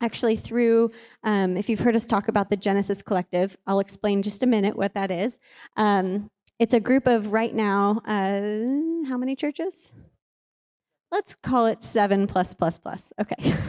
[0.00, 0.90] actually through
[1.22, 4.76] um, if you've heard us talk about the genesis collective i'll explain just a minute
[4.76, 5.38] what that is.
[5.76, 9.92] Um, it's a group of right now uh, how many churches?
[11.10, 13.54] Let's call it seven plus plus plus okay.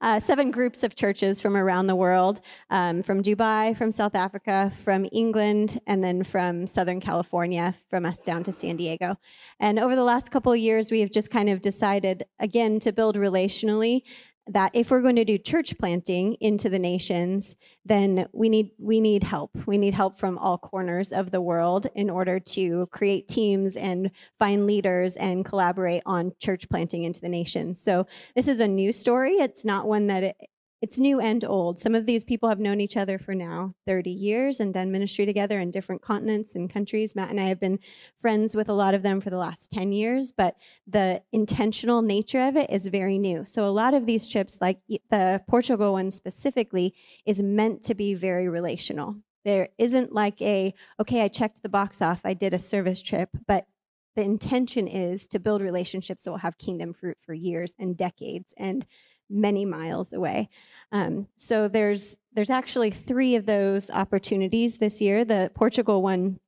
[0.00, 4.72] Uh, seven groups of churches from around the world um, from dubai from south africa
[4.82, 9.16] from england and then from southern california from us down to san diego.
[9.60, 12.92] And over the last couple of years we have just kind of decided again to
[12.92, 14.02] build relationally
[14.48, 19.00] that if we're going to do church planting into the nations, then we need we
[19.00, 19.50] need help.
[19.66, 24.10] We need help from all corners of the world in order to create teams and
[24.38, 27.82] find leaders and collaborate on church planting into the nations.
[27.82, 29.34] So this is a new story.
[29.34, 30.36] It's not one that
[30.80, 31.78] it's new and old.
[31.78, 35.26] Some of these people have known each other for now 30 years and done ministry
[35.26, 37.16] together in different continents and countries.
[37.16, 37.80] Matt and I have been
[38.20, 40.56] friends with a lot of them for the last 10 years, but
[40.86, 43.44] the intentional nature of it is very new.
[43.44, 44.78] So a lot of these trips, like
[45.10, 46.94] the Portugal one specifically,
[47.26, 49.16] is meant to be very relational.
[49.44, 53.30] There isn't like a, okay, I checked the box off, I did a service trip,
[53.46, 53.66] but
[54.14, 58.52] the intention is to build relationships that will have kingdom fruit for years and decades.
[58.58, 58.84] And
[59.28, 60.48] many miles away.
[60.92, 65.24] Um, so there's there's actually three of those opportunities this year.
[65.24, 66.38] The Portugal one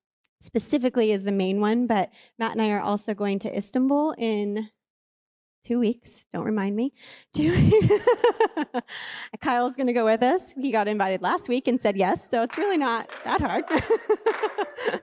[0.41, 4.70] specifically is the main one, but Matt and I are also going to Istanbul in
[5.64, 6.26] two weeks.
[6.33, 6.93] Don't remind me.
[7.35, 7.55] Two.
[9.41, 10.53] Kyle's going to go with us.
[10.53, 13.64] He got invited last week and said yes, so it's really not that hard.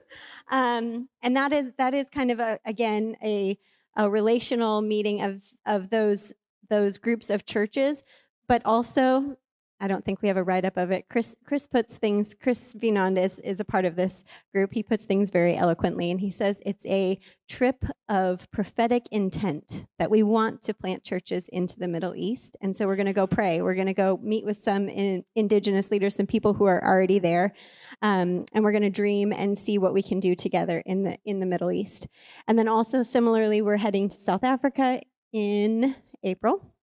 [0.50, 3.58] um, and that is that is kind of a again a
[3.96, 6.32] a relational meeting of of those
[6.68, 8.02] those groups of churches,
[8.46, 9.36] but also
[9.80, 11.08] I don't think we have a write up of it.
[11.08, 12.34] Chris Chris puts things.
[12.34, 14.72] Chris Vinond is is a part of this group.
[14.72, 20.10] He puts things very eloquently, and he says it's a trip of prophetic intent that
[20.10, 22.56] we want to plant churches into the Middle East.
[22.60, 23.62] And so we're going to go pray.
[23.62, 27.20] We're going to go meet with some in, indigenous leaders, some people who are already
[27.20, 27.54] there,
[28.02, 31.18] um, and we're going to dream and see what we can do together in the
[31.24, 32.08] in the Middle East.
[32.48, 35.00] And then also similarly, we're heading to South Africa
[35.32, 36.74] in April.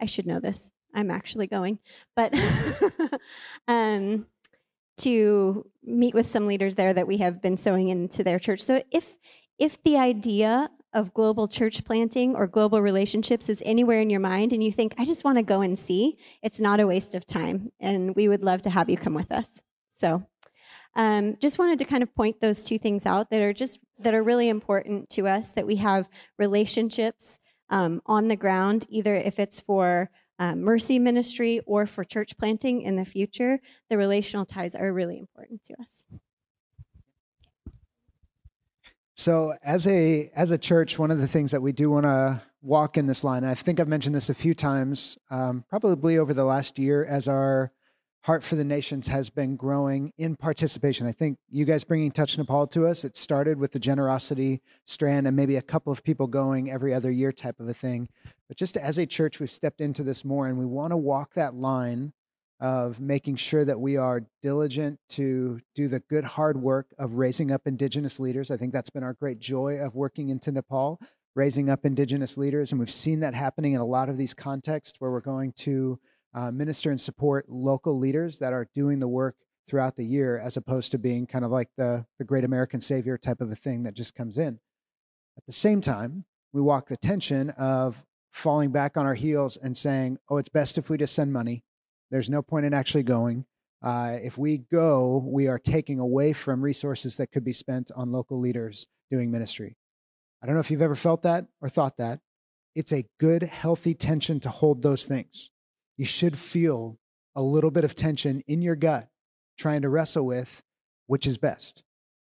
[0.00, 0.72] I should know this.
[0.94, 1.78] I'm actually going,
[2.16, 2.34] but
[3.68, 4.26] um,
[4.98, 8.60] to meet with some leaders there that we have been sowing into their church.
[8.62, 9.16] So if
[9.58, 14.52] if the idea of global church planting or global relationships is anywhere in your mind
[14.52, 17.24] and you think I just want to go and see, it's not a waste of
[17.24, 19.46] time, and we would love to have you come with us.
[19.94, 20.26] So.
[20.96, 24.12] Um, just wanted to kind of point those two things out that are just that
[24.12, 27.38] are really important to us that we have relationships
[27.70, 32.82] um, on the ground, either if it's for um, mercy ministry or for church planting
[32.82, 36.04] in the future, the relational ties are really important to us.
[39.14, 42.40] So, as a as a church, one of the things that we do want to
[42.62, 46.32] walk in this line, I think I've mentioned this a few times, um, probably over
[46.32, 47.70] the last year, as our
[48.24, 51.06] Heart for the Nations has been growing in participation.
[51.06, 55.26] I think you guys bringing Touch Nepal to us, it started with the generosity strand
[55.26, 58.10] and maybe a couple of people going every other year type of a thing.
[58.46, 61.32] But just as a church, we've stepped into this more and we want to walk
[61.32, 62.12] that line
[62.60, 67.50] of making sure that we are diligent to do the good hard work of raising
[67.50, 68.50] up indigenous leaders.
[68.50, 71.00] I think that's been our great joy of working into Nepal,
[71.34, 72.70] raising up indigenous leaders.
[72.70, 75.98] And we've seen that happening in a lot of these contexts where we're going to
[76.34, 79.36] uh, minister and support local leaders that are doing the work
[79.68, 83.16] throughout the year, as opposed to being kind of like the, the great American savior
[83.16, 84.58] type of a thing that just comes in.
[85.36, 89.76] At the same time, we walk the tension of falling back on our heels and
[89.76, 91.64] saying, oh, it's best if we just send money.
[92.10, 93.44] There's no point in actually going.
[93.82, 98.12] Uh, if we go, we are taking away from resources that could be spent on
[98.12, 99.76] local leaders doing ministry.
[100.42, 102.20] I don't know if you've ever felt that or thought that,
[102.74, 105.50] it's a good, healthy tension to hold those things.
[106.00, 106.98] You should feel
[107.36, 109.10] a little bit of tension in your gut
[109.58, 110.62] trying to wrestle with
[111.08, 111.84] which is best.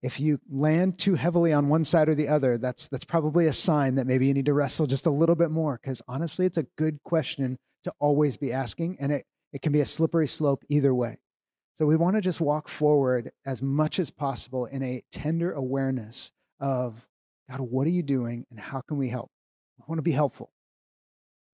[0.01, 3.53] If you land too heavily on one side or the other, that's, that's probably a
[3.53, 5.79] sign that maybe you need to wrestle just a little bit more.
[5.79, 9.81] Because honestly, it's a good question to always be asking, and it, it can be
[9.81, 11.19] a slippery slope either way.
[11.75, 16.31] So we want to just walk forward as much as possible in a tender awareness
[16.59, 17.05] of
[17.47, 19.29] God, what are you doing and how can we help?
[19.77, 20.49] We want to be helpful.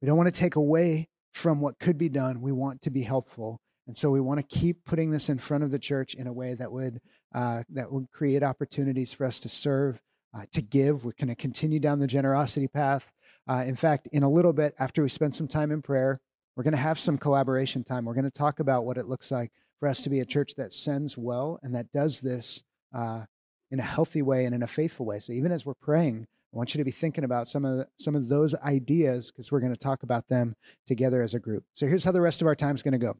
[0.02, 2.42] We don't want to take away from what could be done.
[2.42, 3.62] We want to be helpful.
[3.86, 6.34] And so we want to keep putting this in front of the church in a
[6.34, 7.00] way that would
[7.34, 10.02] uh, that would create opportunities for us to serve,
[10.34, 11.06] uh, to give.
[11.06, 13.12] We're going to continue down the generosity path.
[13.48, 16.20] Uh, in fact, in a little bit, after we spend some time in prayer,
[16.56, 18.06] we're going to have some collaboration time.
[18.06, 20.56] We're going to talk about what it looks like for us to be a church
[20.56, 22.64] that sends well and that does this
[22.96, 23.26] uh,
[23.70, 25.20] in a healthy way and in a faithful way.
[25.20, 27.88] So even as we're praying, I want you to be thinking about some of the,
[27.98, 31.66] some of those ideas because we're going to talk about them together as a group.
[31.74, 33.18] So here's how the rest of our time is going to go.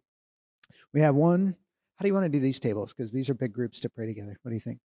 [0.94, 1.56] We have one.
[1.98, 2.94] How do you want to do these tables?
[2.94, 4.38] Because these are big groups to pray together.
[4.42, 4.80] What do you think?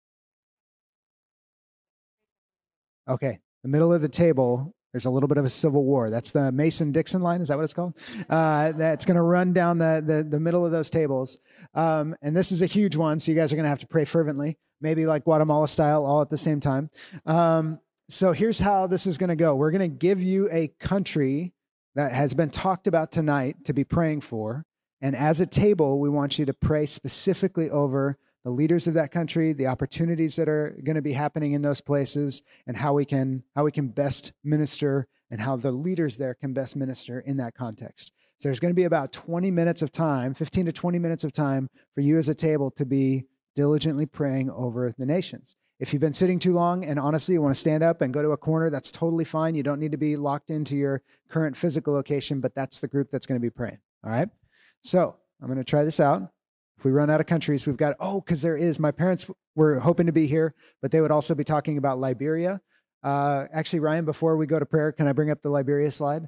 [3.10, 4.74] Okay, the middle of the table.
[4.94, 6.10] There's a little bit of a civil war.
[6.10, 7.42] That's the Mason Dixon line.
[7.42, 7.96] Is that what it's called?
[8.28, 11.40] Uh, that's going to run down the, the, the middle of those tables.
[11.76, 13.88] Um, and this is a huge one, so you guys are going to have to
[13.88, 16.90] pray fervently, maybe like Guatemala style, all at the same time.
[17.28, 17.80] Um,
[18.10, 19.56] so here's how this is going to go.
[19.56, 21.54] We're going to give you a country
[21.94, 24.66] that has been talked about tonight to be praying for.
[25.00, 29.12] And as a table, we want you to pray specifically over the leaders of that
[29.12, 33.06] country, the opportunities that are going to be happening in those places, and how we
[33.06, 37.38] can how we can best minister and how the leaders there can best minister in
[37.38, 38.12] that context.
[38.38, 41.32] So there's going to be about 20 minutes of time, 15 to 20 minutes of
[41.32, 45.58] time for you as a table to be diligently praying over the nations.
[45.80, 48.22] If you've been sitting too long and honestly you want to stand up and go
[48.22, 49.56] to a corner, that's totally fine.
[49.56, 53.10] You don't need to be locked into your current physical location, but that's the group
[53.12, 53.80] that's going to be praying.
[54.04, 54.28] All right?
[54.84, 56.32] So I'm going to try this out.
[56.78, 58.80] If we run out of countries, we've got, oh, because there is.
[58.80, 62.62] My parents were hoping to be here, but they would also be talking about Liberia.
[63.04, 66.28] Uh, actually, Ryan, before we go to prayer, can I bring up the Liberia slide?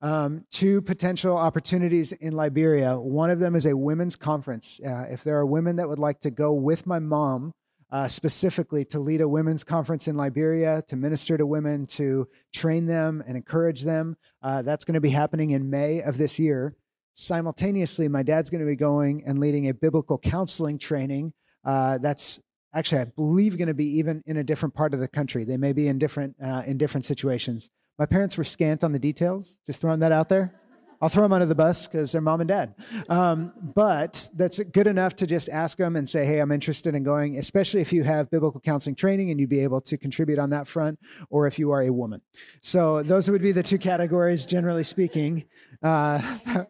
[0.00, 2.98] Um, two potential opportunities in Liberia.
[2.98, 4.80] One of them is a women's conference.
[4.84, 7.52] Uh, if there are women that would like to go with my mom,
[7.92, 12.86] uh, specifically to lead a women's conference in Liberia, to minister to women, to train
[12.86, 16.74] them and encourage them, uh, that's going to be happening in May of this year
[17.14, 21.32] simultaneously, my dad's going to be going and leading a biblical counseling training.
[21.64, 22.40] Uh, that's
[22.74, 25.44] actually, I believe, going to be even in a different part of the country.
[25.44, 27.70] They may be in different uh, in different situations.
[27.98, 29.60] My parents were scant on the details.
[29.66, 30.54] Just throwing that out there.
[31.02, 32.76] I'll throw them under the bus because they're mom and dad.
[33.08, 37.02] Um, but that's good enough to just ask them and say, hey, I'm interested in
[37.02, 40.50] going, especially if you have biblical counseling training and you'd be able to contribute on
[40.50, 42.22] that front, or if you are a woman.
[42.60, 45.44] So those would be the two categories, generally speaking.
[45.82, 46.38] Uh,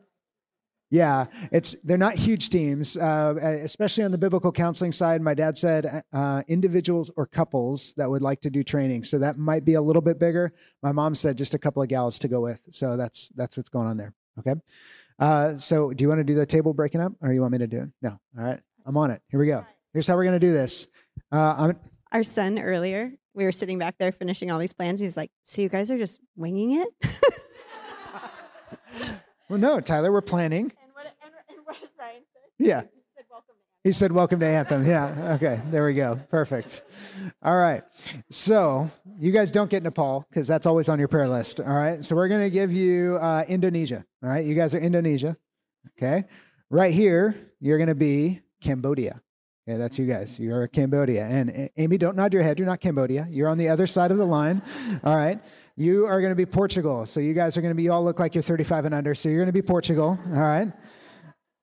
[0.92, 5.22] Yeah, it's they're not huge teams, uh, especially on the biblical counseling side.
[5.22, 9.38] My dad said uh, individuals or couples that would like to do training, so that
[9.38, 10.52] might be a little bit bigger.
[10.82, 13.70] My mom said just a couple of gals to go with, so that's that's what's
[13.70, 14.12] going on there.
[14.38, 14.54] Okay,
[15.18, 17.58] uh, so do you want to do the table breaking up, or you want me
[17.58, 17.88] to do it?
[18.00, 19.20] No, all right, I'm on it.
[19.28, 19.64] Here we go.
[19.92, 20.88] Here's how we're gonna do this.
[21.30, 21.72] Uh,
[22.12, 25.00] Our son earlier, we were sitting back there finishing all these plans.
[25.00, 26.88] He's like, "So you guys are just winging it?"
[29.48, 30.72] well, no, Tyler, we're planning.
[30.82, 32.66] And what, and, and what Ryan said?
[32.66, 32.82] Yeah.
[33.84, 34.86] He said, Welcome to Anthem.
[34.86, 35.32] Yeah.
[35.34, 35.60] Okay.
[35.70, 36.14] There we go.
[36.30, 36.84] Perfect.
[37.42, 37.82] All right.
[38.30, 41.58] So, you guys don't get Nepal because that's always on your prayer list.
[41.58, 42.04] All right.
[42.04, 44.04] So, we're going to give you uh, Indonesia.
[44.22, 44.46] All right.
[44.46, 45.36] You guys are Indonesia.
[45.98, 46.26] Okay.
[46.70, 49.20] Right here, you're going to be Cambodia.
[49.66, 49.76] Okay.
[49.76, 50.38] That's you guys.
[50.38, 51.26] You're Cambodia.
[51.26, 52.60] And Amy, don't nod your head.
[52.60, 53.26] You're not Cambodia.
[53.28, 54.62] You're on the other side of the line.
[55.02, 55.40] All right.
[55.74, 57.04] You are going to be Portugal.
[57.04, 59.16] So, you guys are going to be, you all look like you're 35 and under.
[59.16, 60.20] So, you're going to be Portugal.
[60.24, 60.72] All right.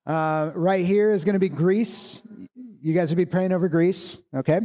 [0.10, 2.24] Uh, right here is going to be Greece.
[2.82, 4.18] You guys will be praying over Greece.
[4.36, 4.60] Okay.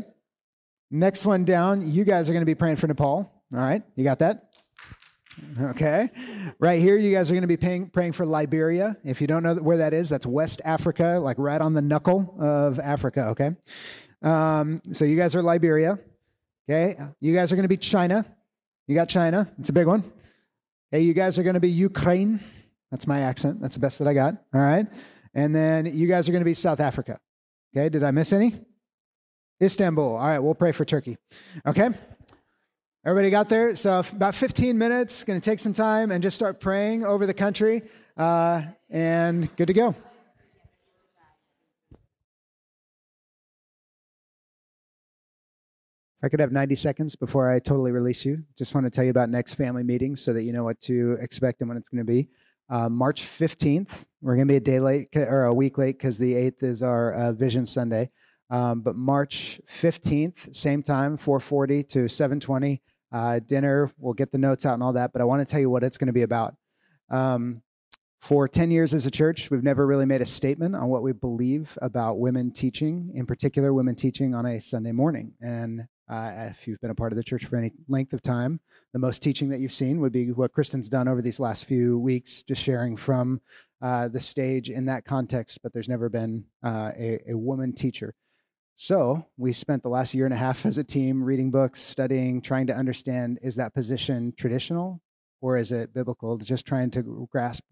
[0.91, 3.31] Next one down, you guys are going to be praying for Nepal.
[3.53, 3.83] All right.
[3.95, 4.55] You got that?
[5.61, 6.09] Okay.
[6.59, 8.97] Right here, you guys are going to be paying, praying for Liberia.
[9.05, 12.37] If you don't know where that is, that's West Africa, like right on the knuckle
[12.41, 13.27] of Africa.
[13.29, 13.51] Okay.
[14.23, 15.99] Um, so you guys are Liberia.
[16.71, 16.97] Okay.
[17.21, 18.25] You guys are going to be China.
[18.87, 19.53] You got China.
[19.59, 20.11] It's a big one.
[20.91, 22.41] Hey, you guys are going to be Ukraine.
[22.91, 23.61] That's my accent.
[23.61, 24.43] That's the best that I got.
[24.55, 24.87] All right.
[25.35, 27.19] And then you guys are going to be South Africa.
[27.77, 28.55] Okay, did I miss any?
[29.61, 30.17] Istanbul.
[30.17, 31.17] All right, we'll pray for Turkey.
[31.67, 31.89] Okay?
[33.05, 33.75] Everybody got there?
[33.75, 37.35] So, about 15 minutes, going to take some time and just start praying over the
[37.35, 37.83] country.
[38.17, 39.95] Uh, and good to go.
[46.23, 48.45] I could have 90 seconds before I totally release you.
[48.57, 51.19] Just want to tell you about next family meetings so that you know what to
[51.21, 52.29] expect and when it's going to be.
[52.69, 56.19] Uh, March 15th, we're going to be a day late or a week late because
[56.19, 58.11] the 8th is our uh, Vision Sunday.
[58.51, 63.91] Um, but March 15th, same time, 440 to 720, uh, dinner.
[63.99, 65.13] We'll get the notes out and all that.
[65.13, 66.55] But I want to tell you what it's going to be about.
[67.11, 67.63] Um,
[68.21, 71.13] for 10 years as a church, we've never really made a statement on what we
[71.13, 75.35] believe about women teaching, in particular, women teaching on a Sunday morning.
[75.43, 78.61] And uh, if you've been a part of the church for any length of time,
[78.93, 81.99] the most teaching that you've seen would be what Kristen's done over these last few
[81.99, 83.41] weeks, just sharing from
[83.81, 85.61] uh, the stage in that context.
[85.63, 88.15] But there's never been uh, a, a woman teacher.
[88.77, 92.43] So we spent the last year and a half as a team reading books, studying,
[92.43, 95.01] trying to understand is that position traditional
[95.41, 96.37] or is it biblical?
[96.39, 97.63] Just trying to grasp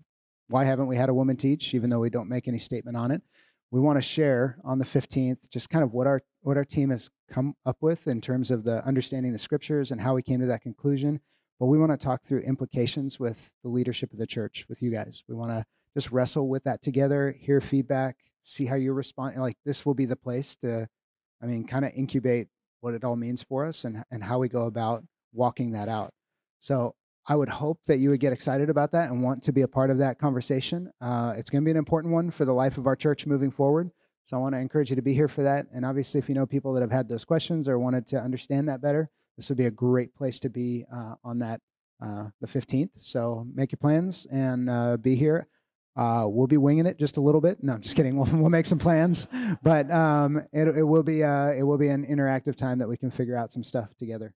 [0.49, 3.11] why haven't we had a woman teach, even though we don't make any statement on
[3.11, 3.23] it.
[3.73, 6.91] We want to share on the 15th just kind of what our what our team
[6.91, 10.41] has come up with in terms of the understanding the scriptures and how we came
[10.41, 11.21] to that conclusion.
[11.59, 14.91] But we want to talk through implications with the leadership of the church, with you
[14.91, 15.25] guys.
[15.27, 15.65] We want to
[15.95, 19.37] just wrestle with that together, hear feedback, see how you respond.
[19.37, 20.87] Like this will be the place to,
[21.43, 22.49] I mean, kind of incubate
[22.81, 25.03] what it all means for us and and how we go about
[25.33, 26.13] walking that out.
[26.59, 26.95] So
[27.29, 29.69] I would hope that you would get excited about that and want to be a
[29.69, 30.91] part of that conversation.
[31.01, 33.51] Uh, it's going to be an important one for the life of our church moving
[33.51, 33.91] forward.
[34.25, 35.67] So I want to encourage you to be here for that.
[35.73, 38.69] And obviously, if you know people that have had those questions or wanted to understand
[38.69, 41.61] that better, this would be a great place to be uh, on that
[42.01, 42.91] uh, the 15th.
[42.97, 45.49] So make your plans and uh, be here.
[45.95, 47.63] Uh, we'll be winging it just a little bit.
[47.63, 48.17] No, I'm just kidding.
[48.23, 49.29] We'll, we'll make some plans,
[49.63, 52.97] but um, it, it will be uh, it will be an interactive time that we
[52.97, 54.35] can figure out some stuff together.